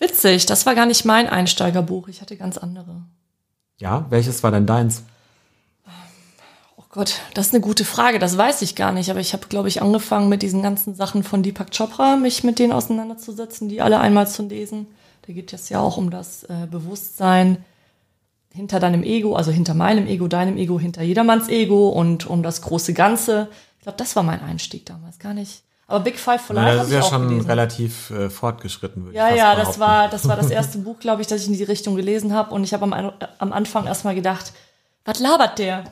Witzig, 0.00 0.46
das 0.46 0.66
war 0.66 0.74
gar 0.74 0.86
nicht 0.86 1.04
mein 1.04 1.28
Einsteigerbuch. 1.28 2.08
Ich 2.08 2.20
hatte 2.20 2.36
ganz 2.36 2.58
andere. 2.58 3.02
Ja, 3.78 4.06
welches 4.10 4.42
war 4.42 4.50
denn 4.50 4.66
deins? 4.66 5.04
Gott, 6.96 7.20
das 7.34 7.48
ist 7.48 7.54
eine 7.54 7.60
gute 7.60 7.84
Frage. 7.84 8.18
Das 8.18 8.38
weiß 8.38 8.62
ich 8.62 8.74
gar 8.74 8.90
nicht. 8.90 9.10
Aber 9.10 9.20
ich 9.20 9.34
habe, 9.34 9.46
glaube 9.48 9.68
ich, 9.68 9.82
angefangen 9.82 10.30
mit 10.30 10.40
diesen 10.40 10.62
ganzen 10.62 10.94
Sachen 10.94 11.22
von 11.22 11.42
Deepak 11.42 11.70
Chopra, 11.70 12.16
mich 12.16 12.42
mit 12.42 12.58
denen 12.58 12.72
auseinanderzusetzen, 12.72 13.68
die 13.68 13.82
alle 13.82 14.00
einmal 14.00 14.26
zu 14.26 14.44
lesen. 14.44 14.86
Da 15.26 15.34
geht 15.34 15.52
es 15.52 15.68
ja 15.68 15.78
auch 15.78 15.98
um 15.98 16.10
das 16.10 16.44
äh, 16.44 16.66
Bewusstsein 16.70 17.62
hinter 18.50 18.80
deinem 18.80 19.02
Ego, 19.02 19.36
also 19.36 19.50
hinter 19.50 19.74
meinem 19.74 20.06
Ego, 20.06 20.26
deinem 20.26 20.56
Ego, 20.56 20.80
hinter 20.80 21.02
jedermanns 21.02 21.50
Ego 21.50 21.90
und 21.90 22.26
um 22.26 22.42
das 22.42 22.62
große 22.62 22.94
Ganze. 22.94 23.48
Ich 23.76 23.82
glaube, 23.82 23.98
das 23.98 24.16
war 24.16 24.22
mein 24.22 24.40
Einstieg 24.40 24.86
damals, 24.86 25.18
gar 25.18 25.34
nicht. 25.34 25.64
Aber 25.88 26.00
Big 26.00 26.18
Five 26.18 26.40
for 26.40 26.56
Life 26.56 26.66
Na, 26.66 26.76
das 26.76 26.86
ist 26.86 26.94
ja 26.94 27.02
schon 27.02 27.28
gelesen. 27.28 27.46
relativ 27.46 28.10
äh, 28.10 28.30
fortgeschritten, 28.30 29.04
würde 29.04 29.18
Ja, 29.18 29.26
ich 29.28 29.38
fast 29.38 29.38
ja, 29.38 29.54
das 29.54 29.78
war, 29.78 30.08
das 30.08 30.26
war 30.26 30.36
das 30.36 30.48
erste 30.50 30.78
Buch, 30.78 30.98
glaube 30.98 31.20
ich, 31.20 31.28
das 31.28 31.42
ich 31.42 31.48
in 31.48 31.52
die 31.52 31.62
Richtung 31.62 31.94
gelesen 31.94 32.32
habe. 32.32 32.54
Und 32.54 32.64
ich 32.64 32.72
habe 32.72 32.84
am, 32.84 33.12
am 33.38 33.52
Anfang 33.52 33.86
erstmal 33.86 34.14
gedacht, 34.14 34.54
was 35.04 35.20
labert 35.20 35.58
der? 35.58 35.84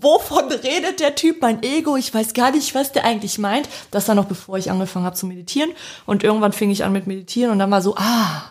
Wovon 0.00 0.48
redet 0.50 1.00
der 1.00 1.14
Typ? 1.14 1.40
Mein 1.40 1.62
Ego, 1.62 1.96
ich 1.96 2.12
weiß 2.12 2.34
gar 2.34 2.50
nicht, 2.50 2.74
was 2.74 2.92
der 2.92 3.04
eigentlich 3.04 3.38
meint. 3.38 3.68
Das 3.90 4.06
war 4.08 4.14
noch 4.14 4.26
bevor 4.26 4.58
ich 4.58 4.70
angefangen 4.70 5.04
habe 5.04 5.16
zu 5.16 5.26
meditieren. 5.26 5.70
Und 6.06 6.22
irgendwann 6.22 6.52
fing 6.52 6.70
ich 6.70 6.84
an 6.84 6.92
mit 6.92 7.06
Meditieren 7.06 7.52
und 7.52 7.58
dann 7.58 7.70
war 7.70 7.82
so, 7.82 7.96
ah, 7.96 8.42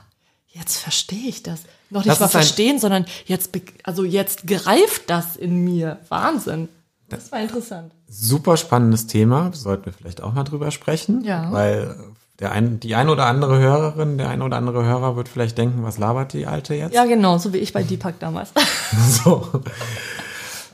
jetzt 0.47 0.77
verstehe 0.77 1.29
ich 1.29 1.43
das. 1.43 1.61
Noch 1.89 2.01
nicht 2.01 2.09
Das 2.09 2.19
mal 2.19 2.27
verstehen, 2.27 2.79
sondern 2.79 3.05
jetzt, 3.25 3.51
also 3.83 4.03
jetzt 4.03 4.45
greift 4.45 5.09
das 5.09 5.37
in 5.37 5.63
mir. 5.63 5.99
Wahnsinn. 6.09 6.69
Das 7.09 7.31
war 7.31 7.39
interessant. 7.39 7.93
Super 8.09 8.57
spannendes 8.57 9.07
Thema, 9.07 9.51
sollten 9.53 9.85
wir 9.85 9.93
vielleicht 9.93 10.21
auch 10.21 10.33
mal 10.33 10.43
drüber 10.43 10.71
sprechen. 10.71 11.23
Ja. 11.23 11.51
Weil 11.51 11.95
der 12.39 12.51
ein, 12.51 12.79
die 12.79 12.95
ein 12.95 13.09
oder 13.09 13.25
andere 13.25 13.59
Hörerin, 13.59 14.17
der 14.17 14.29
ein 14.29 14.41
oder 14.41 14.57
andere 14.57 14.83
Hörer 14.83 15.15
wird 15.15 15.29
vielleicht 15.29 15.57
denken, 15.57 15.83
was 15.83 15.97
labert 15.97 16.33
die 16.33 16.45
Alte 16.45 16.75
jetzt? 16.75 16.93
Ja, 16.93 17.05
genau, 17.05 17.37
so 17.37 17.53
wie 17.53 17.57
ich 17.57 17.73
bei 17.73 17.83
Deepak 17.83 18.19
damals. 18.19 18.51
So. 19.23 19.47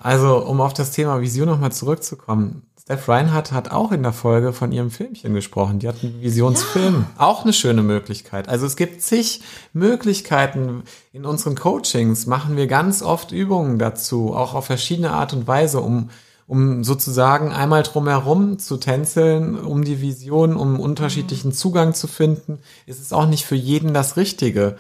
Also, 0.03 0.37
um 0.37 0.59
auf 0.61 0.73
das 0.73 0.91
Thema 0.91 1.21
Vision 1.21 1.47
nochmal 1.47 1.71
zurückzukommen. 1.71 2.63
Steph 2.81 3.07
Reinhardt 3.07 3.53
hat 3.53 3.71
auch 3.71 3.93
in 3.93 4.03
der 4.03 4.11
Folge 4.11 4.51
von 4.51 4.73
ihrem 4.73 4.91
Filmchen 4.91 5.33
gesprochen. 5.33 5.79
Die 5.79 5.87
hat 5.87 6.03
einen 6.03 6.21
Visionsfilm. 6.21 7.05
Auch 7.17 7.43
eine 7.43 7.53
schöne 7.53 7.81
Möglichkeit. 7.81 8.49
Also 8.49 8.65
es 8.65 8.75
gibt 8.75 9.01
zig 9.01 9.41
Möglichkeiten. 9.71 10.83
In 11.13 11.23
unseren 11.23 11.55
Coachings 11.55 12.25
machen 12.25 12.57
wir 12.57 12.67
ganz 12.67 13.01
oft 13.01 13.31
Übungen 13.31 13.79
dazu, 13.79 14.33
auch 14.35 14.53
auf 14.53 14.65
verschiedene 14.65 15.11
Art 15.11 15.31
und 15.31 15.47
Weise, 15.47 15.79
um, 15.79 16.09
um 16.45 16.83
sozusagen 16.83 17.53
einmal 17.53 17.83
drumherum 17.83 18.59
zu 18.59 18.75
tänzeln, 18.75 19.57
um 19.57 19.85
die 19.85 20.01
Vision, 20.01 20.57
um 20.57 20.81
unterschiedlichen 20.81 21.53
Zugang 21.53 21.93
zu 21.93 22.07
finden. 22.07 22.59
Es 22.85 22.99
ist 22.99 23.13
auch 23.13 23.27
nicht 23.27 23.45
für 23.45 23.55
jeden 23.55 23.93
das 23.93 24.17
Richtige. 24.17 24.75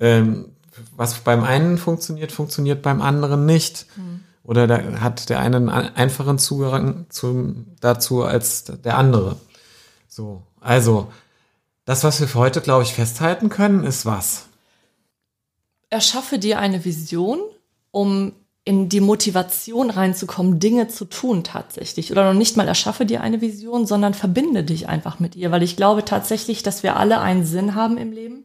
Ähm, 0.00 0.44
was 0.98 1.14
beim 1.20 1.44
einen 1.44 1.78
funktioniert, 1.78 2.30
funktioniert 2.30 2.82
beim 2.82 3.00
anderen 3.00 3.46
nicht. 3.46 3.86
Oder 4.48 4.66
da 4.66 5.00
hat 5.00 5.28
der 5.28 5.40
eine 5.40 5.58
einen 5.58 5.68
ein- 5.68 5.94
einfachen 5.94 6.38
Zugang 6.38 7.04
zum, 7.10 7.66
dazu 7.80 8.22
als 8.22 8.64
der 8.64 8.96
andere. 8.96 9.36
So, 10.08 10.42
also, 10.58 11.12
das, 11.84 12.02
was 12.02 12.18
wir 12.18 12.28
für 12.28 12.38
heute, 12.38 12.62
glaube 12.62 12.82
ich, 12.82 12.94
festhalten 12.94 13.50
können, 13.50 13.84
ist 13.84 14.06
was? 14.06 14.46
erschaffe 15.90 16.38
dir 16.38 16.58
eine 16.58 16.84
Vision, 16.84 17.38
um 17.90 18.32
in 18.64 18.88
die 18.90 19.00
Motivation 19.00 19.88
reinzukommen, 19.88 20.60
Dinge 20.60 20.88
zu 20.88 21.06
tun 21.06 21.42
tatsächlich. 21.44 22.12
Oder 22.12 22.30
noch 22.30 22.38
nicht 22.38 22.56
mal 22.56 22.68
erschaffe 22.68 23.06
dir 23.06 23.22
eine 23.22 23.40
Vision, 23.40 23.86
sondern 23.86 24.12
verbinde 24.12 24.62
dich 24.64 24.88
einfach 24.88 25.20
mit 25.20 25.36
ihr. 25.36 25.50
Weil 25.50 25.62
ich 25.62 25.76
glaube 25.76 26.04
tatsächlich, 26.04 26.62
dass 26.62 26.82
wir 26.82 26.96
alle 26.96 27.20
einen 27.20 27.46
Sinn 27.46 27.74
haben 27.74 27.96
im 27.96 28.12
Leben. 28.12 28.44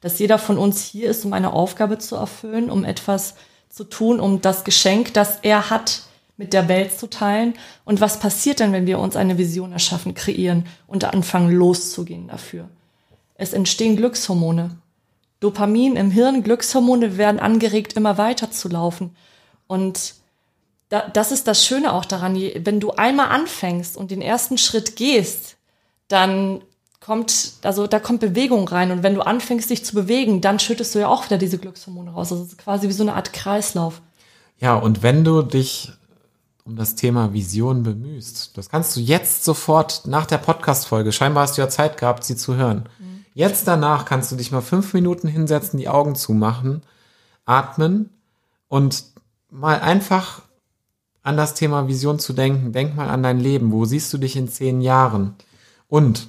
Dass 0.00 0.18
jeder 0.18 0.38
von 0.38 0.56
uns 0.56 0.82
hier 0.82 1.10
ist, 1.10 1.24
um 1.26 1.34
eine 1.34 1.52
Aufgabe 1.52 1.98
zu 1.98 2.16
erfüllen, 2.16 2.70
um 2.70 2.84
etwas 2.84 3.34
zu 3.68 3.84
tun, 3.84 4.20
um 4.20 4.40
das 4.40 4.64
Geschenk, 4.64 5.14
das 5.14 5.38
er 5.42 5.70
hat, 5.70 6.02
mit 6.36 6.52
der 6.52 6.68
Welt 6.68 6.98
zu 6.98 7.08
teilen. 7.08 7.54
Und 7.84 8.00
was 8.00 8.20
passiert 8.20 8.60
denn, 8.60 8.72
wenn 8.72 8.86
wir 8.86 8.98
uns 8.98 9.16
eine 9.16 9.38
Vision 9.38 9.72
erschaffen, 9.72 10.14
kreieren 10.14 10.66
und 10.86 11.04
anfangen 11.04 11.50
loszugehen 11.50 12.28
dafür? 12.28 12.68
Es 13.34 13.52
entstehen 13.52 13.96
Glückshormone. 13.96 14.76
Dopamin 15.40 15.96
im 15.96 16.10
Hirn, 16.10 16.42
Glückshormone 16.42 17.16
werden 17.16 17.40
angeregt, 17.40 17.92
immer 17.94 18.18
weiter 18.18 18.50
zu 18.50 18.68
laufen. 18.68 19.14
Und 19.66 20.14
da, 20.88 21.08
das 21.08 21.32
ist 21.32 21.46
das 21.46 21.64
Schöne 21.64 21.92
auch 21.92 22.04
daran, 22.04 22.34
wenn 22.36 22.80
du 22.80 22.92
einmal 22.92 23.28
anfängst 23.28 23.96
und 23.96 24.10
den 24.10 24.22
ersten 24.22 24.58
Schritt 24.58 24.96
gehst, 24.96 25.56
dann 26.08 26.62
kommt, 27.08 27.54
also 27.62 27.86
da 27.86 28.00
kommt 28.00 28.20
Bewegung 28.20 28.68
rein. 28.68 28.90
Und 28.90 29.02
wenn 29.02 29.14
du 29.14 29.22
anfängst, 29.22 29.70
dich 29.70 29.82
zu 29.82 29.94
bewegen, 29.94 30.42
dann 30.42 30.58
schüttest 30.58 30.94
du 30.94 30.98
ja 30.98 31.08
auch 31.08 31.24
wieder 31.24 31.38
diese 31.38 31.56
Glückshormone 31.56 32.10
raus. 32.10 32.28
Das 32.28 32.38
ist 32.38 32.58
quasi 32.58 32.86
wie 32.86 32.92
so 32.92 33.02
eine 33.02 33.14
Art 33.14 33.32
Kreislauf. 33.32 34.02
Ja, 34.58 34.74
und 34.74 35.02
wenn 35.02 35.24
du 35.24 35.40
dich 35.40 35.90
um 36.66 36.76
das 36.76 36.96
Thema 36.96 37.32
Vision 37.32 37.82
bemühst, 37.82 38.58
das 38.58 38.68
kannst 38.68 38.94
du 38.94 39.00
jetzt 39.00 39.42
sofort 39.42 40.02
nach 40.04 40.26
der 40.26 40.36
Podcast-Folge, 40.36 41.12
scheinbar 41.12 41.44
hast 41.44 41.56
du 41.56 41.62
ja 41.62 41.70
Zeit 41.70 41.96
gehabt, 41.96 42.24
sie 42.24 42.36
zu 42.36 42.56
hören. 42.56 42.86
Jetzt 43.32 43.66
danach 43.66 44.04
kannst 44.04 44.30
du 44.30 44.36
dich 44.36 44.52
mal 44.52 44.60
fünf 44.60 44.92
Minuten 44.92 45.28
hinsetzen, 45.28 45.78
die 45.78 45.88
Augen 45.88 46.14
zumachen, 46.14 46.82
atmen 47.46 48.10
und 48.68 49.04
mal 49.48 49.80
einfach 49.80 50.42
an 51.22 51.38
das 51.38 51.54
Thema 51.54 51.88
Vision 51.88 52.18
zu 52.18 52.34
denken. 52.34 52.72
Denk 52.72 52.96
mal 52.96 53.08
an 53.08 53.22
dein 53.22 53.40
Leben. 53.40 53.72
Wo 53.72 53.86
siehst 53.86 54.12
du 54.12 54.18
dich 54.18 54.36
in 54.36 54.48
zehn 54.48 54.82
Jahren? 54.82 55.36
Und 55.88 56.28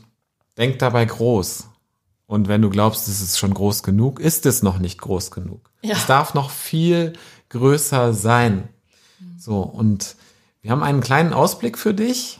denk 0.59 0.77
dabei 0.77 1.05
groß. 1.05 1.69
Und 2.27 2.47
wenn 2.47 2.61
du 2.61 2.69
glaubst, 2.69 3.07
es 3.07 3.21
ist 3.21 3.39
schon 3.39 3.55
groß 3.55 3.81
genug, 3.81 4.19
ist 4.19 4.45
es 4.45 4.61
noch 4.61 4.77
nicht 4.77 5.01
groß 5.01 5.31
genug. 5.31 5.71
Ja. 5.81 5.95
Es 5.95 6.05
darf 6.05 6.35
noch 6.35 6.51
viel 6.51 7.13
größer 7.49 8.13
sein. 8.13 8.67
So, 9.37 9.61
und 9.61 10.15
wir 10.61 10.69
haben 10.69 10.83
einen 10.83 11.01
kleinen 11.01 11.33
Ausblick 11.33 11.77
für 11.77 11.95
dich, 11.95 12.39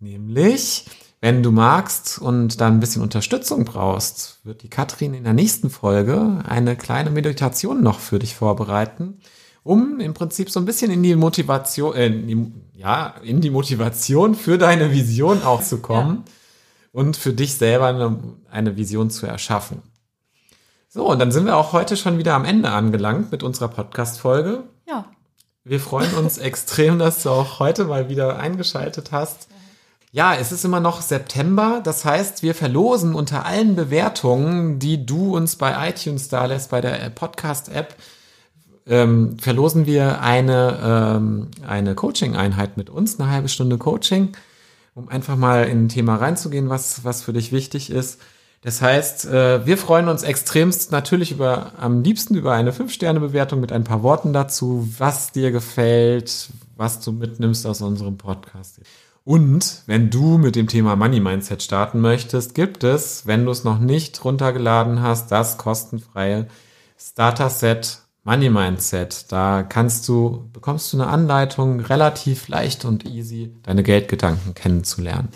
nämlich, 0.00 0.86
wenn 1.20 1.42
du 1.42 1.52
magst 1.52 2.18
und 2.18 2.60
da 2.60 2.66
ein 2.66 2.80
bisschen 2.80 3.00
Unterstützung 3.00 3.64
brauchst, 3.64 4.40
wird 4.44 4.62
die 4.62 4.68
Katrin 4.68 5.14
in 5.14 5.24
der 5.24 5.32
nächsten 5.32 5.70
Folge 5.70 6.42
eine 6.46 6.76
kleine 6.76 7.10
Meditation 7.10 7.82
noch 7.82 8.00
für 8.00 8.18
dich 8.18 8.34
vorbereiten, 8.34 9.20
um 9.62 10.00
im 10.00 10.12
Prinzip 10.12 10.50
so 10.50 10.60
ein 10.60 10.66
bisschen 10.66 10.90
in 10.90 11.02
die 11.02 11.14
Motivation, 11.14 11.94
äh, 11.94 12.06
in 12.08 12.26
die, 12.26 12.52
ja, 12.78 13.14
in 13.22 13.40
die 13.40 13.50
Motivation 13.50 14.34
für 14.34 14.58
deine 14.58 14.92
Vision 14.92 15.42
auch 15.42 15.62
zu 15.62 15.78
kommen 15.78 16.24
und 16.92 17.16
für 17.16 17.32
dich 17.32 17.54
selber 17.54 17.86
eine, 17.86 18.18
eine 18.50 18.76
Vision 18.76 19.10
zu 19.10 19.26
erschaffen. 19.26 19.82
So, 20.88 21.08
und 21.08 21.18
dann 21.18 21.32
sind 21.32 21.46
wir 21.46 21.56
auch 21.56 21.72
heute 21.72 21.96
schon 21.96 22.18
wieder 22.18 22.34
am 22.34 22.44
Ende 22.44 22.70
angelangt 22.70 23.32
mit 23.32 23.42
unserer 23.42 23.68
Podcast-Folge. 23.68 24.64
Ja. 24.86 25.06
Wir 25.64 25.80
freuen 25.80 26.12
uns 26.14 26.38
extrem, 26.38 26.98
dass 26.98 27.22
du 27.22 27.30
auch 27.30 27.60
heute 27.60 27.84
mal 27.84 28.08
wieder 28.08 28.38
eingeschaltet 28.38 29.10
hast. 29.10 29.48
Ja, 30.10 30.34
es 30.34 30.52
ist 30.52 30.66
immer 30.66 30.80
noch 30.80 31.00
September. 31.00 31.80
Das 31.82 32.04
heißt, 32.04 32.42
wir 32.42 32.54
verlosen 32.54 33.14
unter 33.14 33.46
allen 33.46 33.74
Bewertungen, 33.74 34.78
die 34.78 35.06
du 35.06 35.34
uns 35.34 35.56
bei 35.56 35.88
iTunes 35.88 36.28
da 36.28 36.44
lässt, 36.44 36.70
bei 36.70 36.82
der 36.82 37.08
Podcast-App, 37.08 37.94
ähm, 38.86 39.38
verlosen 39.38 39.86
wir 39.86 40.20
eine, 40.20 40.78
ähm, 40.82 41.50
eine 41.66 41.94
Coaching-Einheit 41.94 42.76
mit 42.76 42.90
uns, 42.90 43.18
eine 43.18 43.30
halbe 43.30 43.48
Stunde 43.48 43.78
Coaching, 43.78 44.36
um 44.94 45.08
einfach 45.08 45.36
mal 45.36 45.64
in 45.64 45.84
ein 45.84 45.88
Thema 45.88 46.16
reinzugehen, 46.16 46.68
was, 46.68 47.04
was 47.04 47.22
für 47.22 47.32
dich 47.32 47.52
wichtig 47.52 47.90
ist. 47.90 48.20
Das 48.62 48.80
heißt, 48.80 49.24
äh, 49.26 49.66
wir 49.66 49.76
freuen 49.76 50.08
uns 50.08 50.22
extremst 50.22 50.92
natürlich 50.92 51.32
über, 51.32 51.72
am 51.78 52.02
liebsten 52.02 52.36
über 52.36 52.52
eine 52.52 52.72
5-Sterne-Bewertung 52.72 53.60
mit 53.60 53.72
ein 53.72 53.82
paar 53.82 54.02
Worten 54.02 54.32
dazu, 54.32 54.88
was 54.98 55.32
dir 55.32 55.50
gefällt, 55.50 56.50
was 56.76 57.00
du 57.00 57.10
mitnimmst 57.10 57.66
aus 57.66 57.80
unserem 57.80 58.18
Podcast. 58.18 58.80
Und 59.24 59.82
wenn 59.86 60.10
du 60.10 60.38
mit 60.38 60.54
dem 60.54 60.68
Thema 60.68 60.94
Money 60.94 61.20
Mindset 61.20 61.62
starten 61.62 62.00
möchtest, 62.00 62.54
gibt 62.54 62.84
es, 62.84 63.26
wenn 63.26 63.44
du 63.44 63.50
es 63.50 63.64
noch 63.64 63.78
nicht 63.78 64.24
runtergeladen 64.24 65.00
hast, 65.00 65.32
das 65.32 65.58
kostenfreie 65.58 66.46
Starter 66.98 67.50
Set 67.50 68.01
Money 68.24 68.50
Mindset. 68.50 69.32
Da 69.32 69.62
kannst 69.64 70.06
du, 70.08 70.48
bekommst 70.52 70.92
du 70.92 70.98
eine 71.00 71.08
Anleitung, 71.08 71.80
relativ 71.80 72.46
leicht 72.48 72.84
und 72.84 73.04
easy, 73.04 73.52
deine 73.64 73.82
Geldgedanken 73.82 74.54
kennenzulernen. 74.54 75.28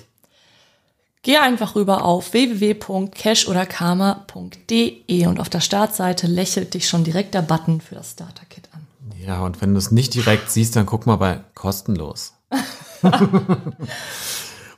Geh 1.23 1.39
einfach 1.39 1.75
rüber 1.75 2.05
auf 2.05 2.33
www.cashoderkarma.de 2.33 5.27
und 5.27 5.41
auf 5.41 5.49
der 5.49 5.59
Startseite 5.61 6.29
lächelt 6.29 6.75
dich 6.75 6.89
schon 6.89 7.03
direkt 7.03 7.35
der 7.35 7.43
Button 7.43 7.81
für 7.81 7.97
das 7.97 8.13
Starter-Kit 8.13 8.69
an. 8.73 8.87
Ja, 9.19 9.41
und 9.41 9.61
wenn 9.61 9.73
du 9.73 9.79
es 9.79 9.91
nicht 9.91 10.15
direkt 10.15 10.53
siehst, 10.53 10.77
dann 10.77 10.87
guck 10.87 11.07
mal 11.07 11.17
bei 11.17 11.41
kostenlos. 11.55 12.35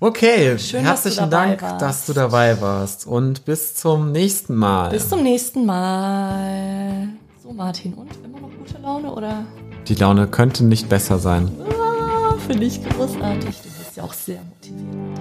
okay, 0.00 0.58
Schön, 0.58 0.84
dass 0.84 1.04
herzlichen 1.04 1.28
dabei 1.30 1.56
Dank, 1.56 1.60
warst. 1.60 1.82
dass 1.82 2.06
du 2.06 2.14
dabei 2.14 2.58
warst 2.62 3.06
und 3.06 3.44
bis 3.44 3.74
zum 3.74 4.10
nächsten 4.12 4.54
Mal. 4.54 4.88
Bis 4.88 5.10
zum 5.10 5.22
nächsten 5.22 5.66
Mal. 5.66 7.08
So, 7.48 7.54
Martin, 7.54 7.94
und 7.94 8.10
immer 8.22 8.40
noch 8.40 8.50
gute 8.58 8.76
Laune 8.82 9.10
oder? 9.10 9.46
Die 9.86 9.94
Laune 9.94 10.26
könnte 10.26 10.64
nicht 10.66 10.90
besser 10.90 11.18
sein. 11.18 11.50
Ah, 11.80 12.34
Finde 12.46 12.66
ich 12.66 12.84
großartig. 12.84 13.62
Du 13.62 13.68
bist 13.70 13.96
ja 13.96 14.02
auch 14.02 14.12
sehr 14.12 14.42
motiviert. 14.42 15.18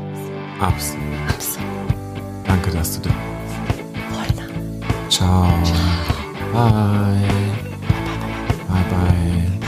Absolut. 0.59 1.03
Absolut. 1.29 1.67
Danke, 2.45 2.71
dass 2.71 2.99
du 2.99 3.07
da 3.07 3.15
Voll 4.11 4.35
nah. 4.35 4.43
bist. 5.07 5.17
Ciao. 5.17 5.47
Bye. 6.51 7.29
Bye, 8.67 8.85
bye. 8.91 9.59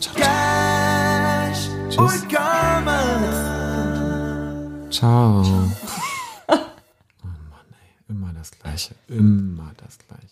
Ciao, 0.00 0.14
ciao. 0.16 0.26
Cash 0.26 1.68
Tschüss. 1.90 2.22
und 2.22 2.28
Karma. 2.28 3.02
Ciao. 4.90 5.44
Oh 6.48 6.56
Mann, 7.22 7.68
ey. 7.70 7.94
Immer 8.08 8.32
das 8.36 8.50
Gleiche. 8.50 8.96
Immer 9.06 9.70
das 9.76 9.96
Gleiche. 10.08 10.26